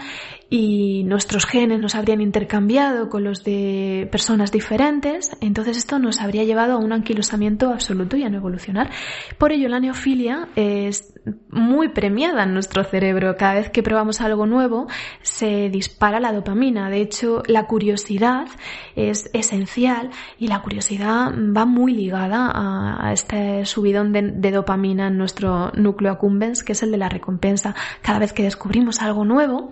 y 0.50 1.04
nuestros 1.04 1.46
genes 1.46 1.80
nos 1.80 1.96
habrían 1.96 2.22
intercambiado 2.22 3.10
con 3.10 3.24
los 3.24 3.44
de 3.44 4.08
personas 4.12 4.52
diferentes, 4.52 5.36
entonces 5.42 5.78
esto 5.78 6.00
nos 6.00 6.22
habría 6.22 6.44
llevado 6.46 6.74
a 6.74 6.78
un 6.78 6.94
anquilosamiento 6.94 7.72
absoluto 7.72 8.16
y 8.16 8.24
a 8.24 8.30
no 8.30 8.38
evolucionar. 8.38 8.90
Por 9.38 9.52
ello 9.52 9.68
la 9.68 9.80
neofilia 9.80 10.48
es 10.56 11.14
muy 11.50 11.90
premiada 11.90 12.44
en 12.44 12.54
nuestro 12.54 12.84
cerebro. 12.84 13.36
Cada 13.38 13.56
vez 13.56 13.70
que 13.70 13.84
probamos 13.84 14.22
algo 14.22 14.46
nuevo 14.46 14.88
se 15.22 15.70
dispara 15.70 16.20
la 16.20 16.32
dopamina. 16.32 16.90
De 16.90 17.02
hecho, 17.02 17.44
la 17.48 17.66
curiosidad 17.66 18.48
es 18.96 19.30
esencial 19.34 20.12
y 20.38 20.48
la 20.48 20.62
curiosidad 20.62 21.34
va 21.36 21.66
muy 21.66 21.94
ligada 21.94 22.52
a, 22.54 23.12
este 23.12 23.66
subidón 23.66 24.14
de, 24.14 24.22
de 24.32 24.52
dopamina 24.52 25.08
en 25.08 25.18
nuestro 25.18 25.72
núcleo 25.74 26.12
accumbens, 26.12 26.64
que 26.64 26.74
es 26.74 26.84
el 26.84 26.92
de 26.92 26.98
la 26.98 27.10
recompensa. 27.10 27.76
Cada 28.02 28.20
vez 28.20 28.34
que 28.34 28.44
descubrimos 28.44 29.02
algo 29.02 29.26
nuevo, 29.26 29.72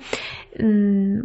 Mm, 0.59 1.21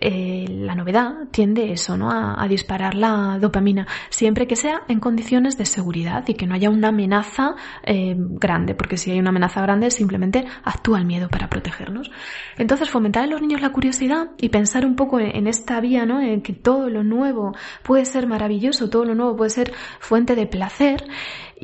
eh, 0.00 0.46
la 0.48 0.74
novedad 0.74 1.28
tiende 1.32 1.72
eso, 1.72 1.96
¿no? 1.96 2.10
A, 2.10 2.46
disparar 2.48 2.94
la 2.94 3.38
dopamina, 3.40 3.86
siempre 4.10 4.46
que 4.46 4.56
sea 4.56 4.82
en 4.88 5.00
condiciones 5.00 5.58
de 5.58 5.66
seguridad 5.66 6.24
y 6.28 6.34
que 6.34 6.46
no 6.46 6.54
haya 6.54 6.70
una 6.70 6.88
amenaza 6.88 7.56
eh, 7.82 8.14
grande, 8.16 8.74
porque 8.74 8.96
si 8.96 9.10
hay 9.10 9.18
una 9.18 9.30
amenaza 9.30 9.60
grande 9.62 9.90
simplemente 9.90 10.44
actúa 10.64 10.98
el 10.98 11.04
miedo 11.04 11.28
para 11.28 11.48
protegernos. 11.48 12.10
Entonces, 12.58 12.90
fomentar 12.90 13.24
en 13.24 13.30
los 13.30 13.40
niños 13.40 13.60
la 13.60 13.72
curiosidad 13.72 14.30
y 14.38 14.50
pensar 14.50 14.86
un 14.86 14.96
poco 14.96 15.18
en, 15.18 15.34
en 15.34 15.46
esta 15.46 15.80
vía, 15.80 16.06
¿no? 16.06 16.20
En 16.20 16.42
que 16.42 16.52
todo 16.52 16.88
lo 16.88 17.02
nuevo 17.02 17.52
puede 17.82 18.04
ser 18.04 18.26
maravilloso, 18.26 18.88
todo 18.90 19.04
lo 19.04 19.14
nuevo 19.14 19.36
puede 19.36 19.50
ser 19.50 19.72
fuente 19.98 20.36
de 20.36 20.46
placer 20.46 21.04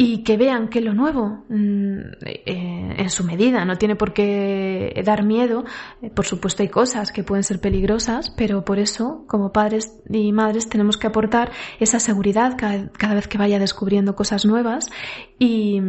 y 0.00 0.22
que 0.22 0.37
vean 0.37 0.68
que 0.68 0.80
lo 0.80 0.94
nuevo, 0.94 1.44
mm, 1.48 1.98
eh, 2.24 2.94
en 2.98 3.11
su 3.11 3.24
medida, 3.24 3.64
no 3.64 3.76
tiene 3.78 3.96
por 3.96 4.12
qué 4.12 5.02
dar 5.04 5.24
miedo. 5.24 5.64
Eh, 6.00 6.08
por 6.08 6.24
supuesto 6.24 6.62
hay 6.62 6.68
cosas 6.68 7.11
que 7.11 7.24
pueden 7.24 7.42
ser 7.42 7.61
peligrosas, 7.61 8.30
pero 8.30 8.64
por 8.64 8.78
eso, 8.78 9.24
como 9.26 9.50
padres 9.50 10.00
y 10.08 10.30
madres, 10.30 10.68
tenemos 10.68 10.98
que 10.98 11.08
aportar 11.08 11.50
esa 11.80 11.98
seguridad 11.98 12.56
cada, 12.56 13.14
vez 13.14 13.26
que 13.26 13.38
vaya 13.38 13.58
descubriendo 13.58 14.14
cosas 14.14 14.44
nuevas 14.46 14.88
y, 15.37 15.80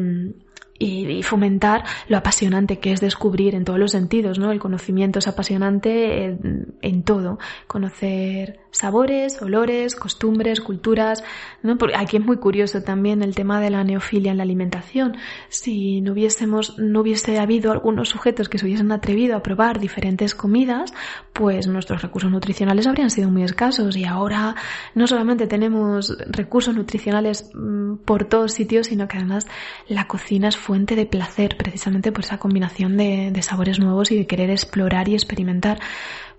y, 0.79 1.21
fomentar 1.21 1.83
lo 2.07 2.17
apasionante 2.17 2.79
que 2.79 2.91
es 2.91 3.01
descubrir 3.01 3.53
en 3.53 3.63
todos 3.63 3.77
los 3.77 3.91
sentidos, 3.91 4.39
¿no? 4.39 4.51
El 4.51 4.59
conocimiento 4.59 5.19
es 5.19 5.27
apasionante 5.27 6.25
en, 6.25 6.73
en 6.81 7.03
todo. 7.03 7.37
Conocer 7.67 8.59
sabores, 8.71 9.41
olores, 9.41 9.95
costumbres, 9.95 10.61
culturas, 10.61 11.23
¿no? 11.63 11.77
Porque 11.77 11.95
aquí 11.95 12.17
es 12.17 12.25
muy 12.25 12.37
curioso 12.37 12.83
también 12.83 13.23
el 13.23 13.35
tema 13.35 13.59
de 13.59 13.69
la 13.69 13.83
neofilia 13.83 14.31
en 14.31 14.37
la 14.37 14.43
alimentación. 14.43 15.17
Si 15.49 16.01
no 16.01 16.13
hubiésemos, 16.13 16.77
no 16.77 17.01
hubiese 17.01 17.39
habido 17.39 17.71
algunos 17.71 18.09
sujetos 18.09 18.47
que 18.47 18.57
se 18.57 18.65
hubiesen 18.65 18.91
atrevido 18.91 19.35
a 19.35 19.43
probar 19.43 19.79
diferentes 19.79 20.35
comidas, 20.35 20.93
pues 21.33 21.67
nuestros 21.67 22.01
recursos 22.01 22.31
nutricionales 22.31 22.85
habrían 22.85 23.09
sido 23.09 23.29
muy 23.29 23.43
escasos 23.43 23.95
y 23.95 24.05
ahora 24.05 24.55
no 24.93 25.07
solamente 25.07 25.47
tenemos 25.47 26.17
recursos 26.27 26.75
nutricionales 26.75 27.51
mm, 27.53 27.97
por 28.05 28.25
todos 28.25 28.53
sitios, 28.53 28.87
sino 28.87 29.07
que 29.07 29.17
además 29.17 29.47
la 29.87 30.07
cocina 30.07 30.47
es 30.49 30.57
fuente 30.57 30.95
de 30.95 31.05
placer 31.05 31.57
precisamente 31.57 32.11
por 32.11 32.23
esa 32.23 32.37
combinación 32.37 32.97
de, 32.97 33.31
de 33.31 33.41
sabores 33.41 33.79
nuevos 33.79 34.11
y 34.11 34.17
de 34.17 34.27
querer 34.27 34.51
explorar 34.51 35.09
y 35.09 35.15
experimentar. 35.15 35.79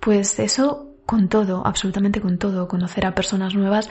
Pues 0.01 0.39
eso 0.39 0.90
con 1.11 1.29
todo, 1.29 1.67
absolutamente 1.67 2.21
con 2.21 2.39
todo, 2.39 2.69
conocer 2.69 3.05
a 3.05 3.17
personas 3.17 3.53
nuevas 3.57 3.91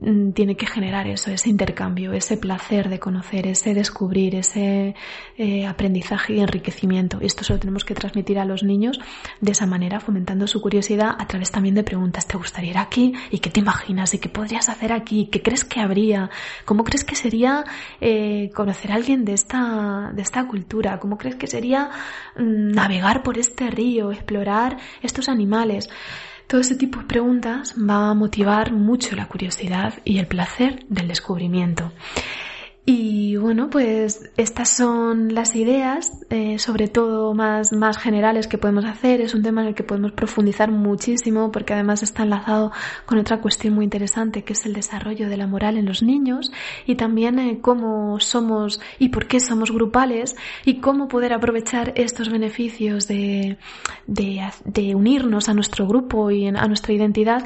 mm, 0.00 0.30
tiene 0.30 0.56
que 0.56 0.66
generar 0.66 1.06
eso, 1.06 1.30
ese 1.30 1.50
intercambio, 1.50 2.14
ese 2.14 2.38
placer 2.38 2.88
de 2.88 2.98
conocer, 2.98 3.46
ese 3.46 3.74
descubrir, 3.74 4.34
ese 4.34 4.94
eh, 5.36 5.66
aprendizaje 5.66 6.32
y 6.32 6.40
enriquecimiento. 6.40 7.18
Esto 7.20 7.44
se 7.44 7.52
lo 7.52 7.58
tenemos 7.58 7.84
que 7.84 7.94
transmitir 7.94 8.38
a 8.38 8.46
los 8.46 8.62
niños 8.62 8.98
de 9.42 9.52
esa 9.52 9.66
manera, 9.66 10.00
fomentando 10.00 10.46
su 10.46 10.62
curiosidad 10.62 11.14
a 11.18 11.26
través 11.26 11.50
también 11.50 11.74
de 11.74 11.82
preguntas. 11.82 12.26
¿Te 12.26 12.38
gustaría 12.38 12.70
ir 12.70 12.78
aquí? 12.78 13.12
¿Y 13.30 13.40
qué 13.40 13.50
te 13.50 13.60
imaginas? 13.60 14.14
¿Y 14.14 14.18
qué 14.18 14.30
podrías 14.30 14.70
hacer 14.70 14.94
aquí? 14.94 15.28
¿Qué 15.30 15.42
crees 15.42 15.62
que 15.62 15.80
habría? 15.80 16.30
¿Cómo 16.64 16.84
crees 16.84 17.04
que 17.04 17.16
sería 17.16 17.66
eh, 18.00 18.50
conocer 18.54 18.92
a 18.92 18.94
alguien 18.94 19.26
de 19.26 19.34
esta, 19.34 20.10
de 20.14 20.22
esta 20.22 20.48
cultura? 20.48 21.00
¿Cómo 21.00 21.18
crees 21.18 21.36
que 21.36 21.48
sería 21.48 21.90
mm, 22.38 22.70
navegar 22.70 23.22
por 23.22 23.36
este 23.36 23.70
río, 23.70 24.10
explorar 24.10 24.78
estos 25.02 25.28
animales? 25.28 25.90
Todo 26.46 26.60
ese 26.60 26.76
tipo 26.76 27.00
de 27.00 27.06
preguntas 27.06 27.74
va 27.76 28.10
a 28.10 28.14
motivar 28.14 28.72
mucho 28.72 29.16
la 29.16 29.26
curiosidad 29.26 29.94
y 30.04 30.18
el 30.18 30.28
placer 30.28 30.84
del 30.88 31.08
descubrimiento. 31.08 31.90
Y 32.88 33.34
bueno, 33.34 33.68
pues 33.68 34.30
estas 34.36 34.68
son 34.68 35.34
las 35.34 35.56
ideas, 35.56 36.12
eh, 36.30 36.60
sobre 36.60 36.86
todo 36.86 37.34
más, 37.34 37.72
más 37.72 37.98
generales 37.98 38.46
que 38.46 38.58
podemos 38.58 38.84
hacer. 38.84 39.20
Es 39.20 39.34
un 39.34 39.42
tema 39.42 39.62
en 39.62 39.68
el 39.68 39.74
que 39.74 39.82
podemos 39.82 40.12
profundizar 40.12 40.70
muchísimo 40.70 41.50
porque 41.50 41.74
además 41.74 42.04
está 42.04 42.22
enlazado 42.22 42.70
con 43.04 43.18
otra 43.18 43.40
cuestión 43.40 43.74
muy 43.74 43.82
interesante 43.82 44.44
que 44.44 44.52
es 44.52 44.64
el 44.66 44.72
desarrollo 44.72 45.28
de 45.28 45.36
la 45.36 45.48
moral 45.48 45.78
en 45.78 45.84
los 45.84 46.04
niños 46.04 46.52
y 46.86 46.94
también 46.94 47.40
eh, 47.40 47.58
cómo 47.60 48.20
somos 48.20 48.80
y 49.00 49.08
por 49.08 49.26
qué 49.26 49.40
somos 49.40 49.72
grupales 49.72 50.36
y 50.64 50.78
cómo 50.78 51.08
poder 51.08 51.32
aprovechar 51.32 51.92
estos 51.96 52.30
beneficios 52.30 53.08
de, 53.08 53.56
de, 54.06 54.48
de 54.64 54.94
unirnos 54.94 55.48
a 55.48 55.54
nuestro 55.54 55.88
grupo 55.88 56.30
y 56.30 56.46
a 56.46 56.68
nuestra 56.68 56.92
identidad 56.92 57.44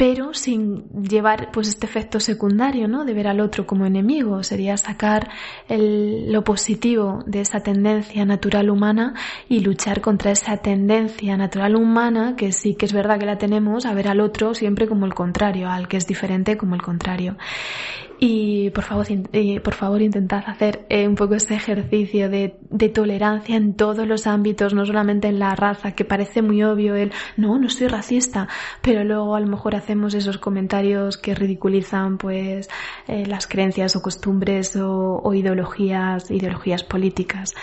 pero 0.00 0.32
sin 0.32 0.88
llevar 1.02 1.50
pues 1.52 1.68
este 1.68 1.84
efecto 1.84 2.20
secundario, 2.20 2.88
¿no? 2.88 3.04
De 3.04 3.12
ver 3.12 3.28
al 3.28 3.38
otro 3.38 3.66
como 3.66 3.84
enemigo, 3.84 4.42
sería 4.42 4.78
sacar 4.78 5.28
lo 5.68 6.42
positivo 6.42 7.22
de 7.26 7.42
esa 7.42 7.60
tendencia 7.60 8.24
natural 8.24 8.70
humana 8.70 9.12
y 9.46 9.60
luchar 9.60 10.00
contra 10.00 10.30
esa 10.30 10.56
tendencia 10.56 11.36
natural 11.36 11.76
humana 11.76 12.34
que 12.34 12.52
sí 12.52 12.76
que 12.76 12.86
es 12.86 12.94
verdad 12.94 13.18
que 13.18 13.26
la 13.26 13.36
tenemos 13.36 13.84
a 13.84 13.92
ver 13.92 14.08
al 14.08 14.20
otro 14.20 14.54
siempre 14.54 14.88
como 14.88 15.04
el 15.04 15.12
contrario, 15.12 15.68
al 15.68 15.86
que 15.86 15.98
es 15.98 16.06
diferente 16.06 16.56
como 16.56 16.76
el 16.76 16.80
contrario. 16.80 17.36
Y 18.22 18.68
por 18.70 18.84
favor, 18.84 19.06
por 19.64 19.74
favor 19.74 20.02
intentad 20.02 20.42
hacer 20.46 20.84
eh, 20.90 21.08
un 21.08 21.14
poco 21.14 21.36
ese 21.36 21.54
ejercicio 21.54 22.28
de, 22.28 22.58
de, 22.68 22.90
tolerancia 22.90 23.56
en 23.56 23.72
todos 23.72 24.06
los 24.06 24.26
ámbitos, 24.26 24.74
no 24.74 24.84
solamente 24.84 25.28
en 25.28 25.38
la 25.38 25.56
raza, 25.56 25.92
que 25.92 26.04
parece 26.04 26.42
muy 26.42 26.62
obvio 26.62 26.94
el 26.96 27.12
no, 27.38 27.58
no 27.58 27.70
soy 27.70 27.88
racista, 27.88 28.46
pero 28.82 29.04
luego 29.04 29.36
a 29.36 29.40
lo 29.40 29.46
mejor 29.46 29.74
hacemos 29.74 30.12
esos 30.12 30.36
comentarios 30.36 31.16
que 31.16 31.34
ridiculizan 31.34 32.18
pues 32.18 32.68
eh, 33.08 33.24
las 33.24 33.46
creencias 33.46 33.96
o 33.96 34.02
costumbres 34.02 34.76
o, 34.76 35.22
o 35.24 35.32
ideologías, 35.32 36.30
ideologías 36.30 36.84
políticas. 36.84 37.54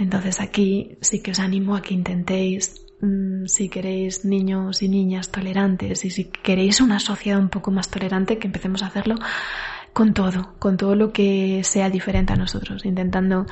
Entonces 0.00 0.40
aquí 0.40 0.98
sí 1.00 1.22
que 1.22 1.30
os 1.30 1.38
animo 1.38 1.76
a 1.76 1.82
que 1.82 1.94
intentéis 1.94 2.86
mm, 3.02 3.46
si 3.46 3.68
queréis 3.68 4.24
niños 4.24 4.82
y 4.82 4.88
niñas 4.88 5.30
tolerantes 5.30 6.04
y 6.04 6.10
si 6.10 6.24
queréis 6.24 6.80
una 6.80 6.98
sociedad 6.98 7.38
un 7.38 7.50
poco 7.50 7.70
más 7.70 7.88
tolerante, 7.88 8.38
que 8.38 8.48
empecemos 8.48 8.82
a 8.82 8.86
hacerlo 8.86 9.14
con 9.92 10.14
todo, 10.14 10.54
con 10.58 10.76
todo 10.76 10.94
lo 10.94 11.12
que 11.12 11.62
sea 11.64 11.90
diferente 11.90 12.32
a 12.32 12.36
nosotros, 12.36 12.84
intentando 12.84 13.46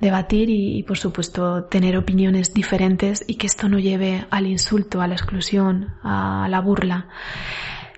debatir 0.00 0.48
y, 0.50 0.82
por 0.82 0.96
supuesto 0.96 1.64
tener 1.64 1.96
opiniones 1.96 2.54
diferentes 2.54 3.24
y 3.26 3.34
que 3.34 3.46
esto 3.46 3.68
no 3.68 3.78
lleve 3.78 4.26
al 4.30 4.46
insulto, 4.46 5.00
a 5.00 5.06
la 5.06 5.14
exclusión, 5.14 5.94
a 6.02 6.46
la 6.48 6.60
burla. 6.60 7.08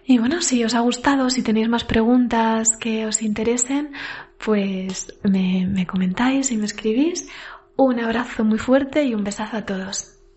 Y 0.05 0.19
bueno, 0.19 0.41
si 0.41 0.65
os 0.65 0.75
ha 0.75 0.81
gustado, 0.81 1.31
si 1.31 1.43
tenéis 1.43 1.69
más 1.69 1.85
preguntas 1.85 2.77
que 2.77 3.07
os 3.07 3.23
interesen, 3.23 3.93
pues 4.45 5.13
me, 5.23 5.67
me 5.67 5.87
comentáis 5.87 6.51
y 6.53 6.57
me 6.57 6.67
escribís. 6.67 7.29
Un 7.77 8.01
abrazo 8.01 8.45
muy 8.45 8.59
fuerte 8.59 9.05
y 9.05 9.15
un 9.15 9.25
besazo 9.25 9.57
a 9.59 9.65
todos. 9.65 10.16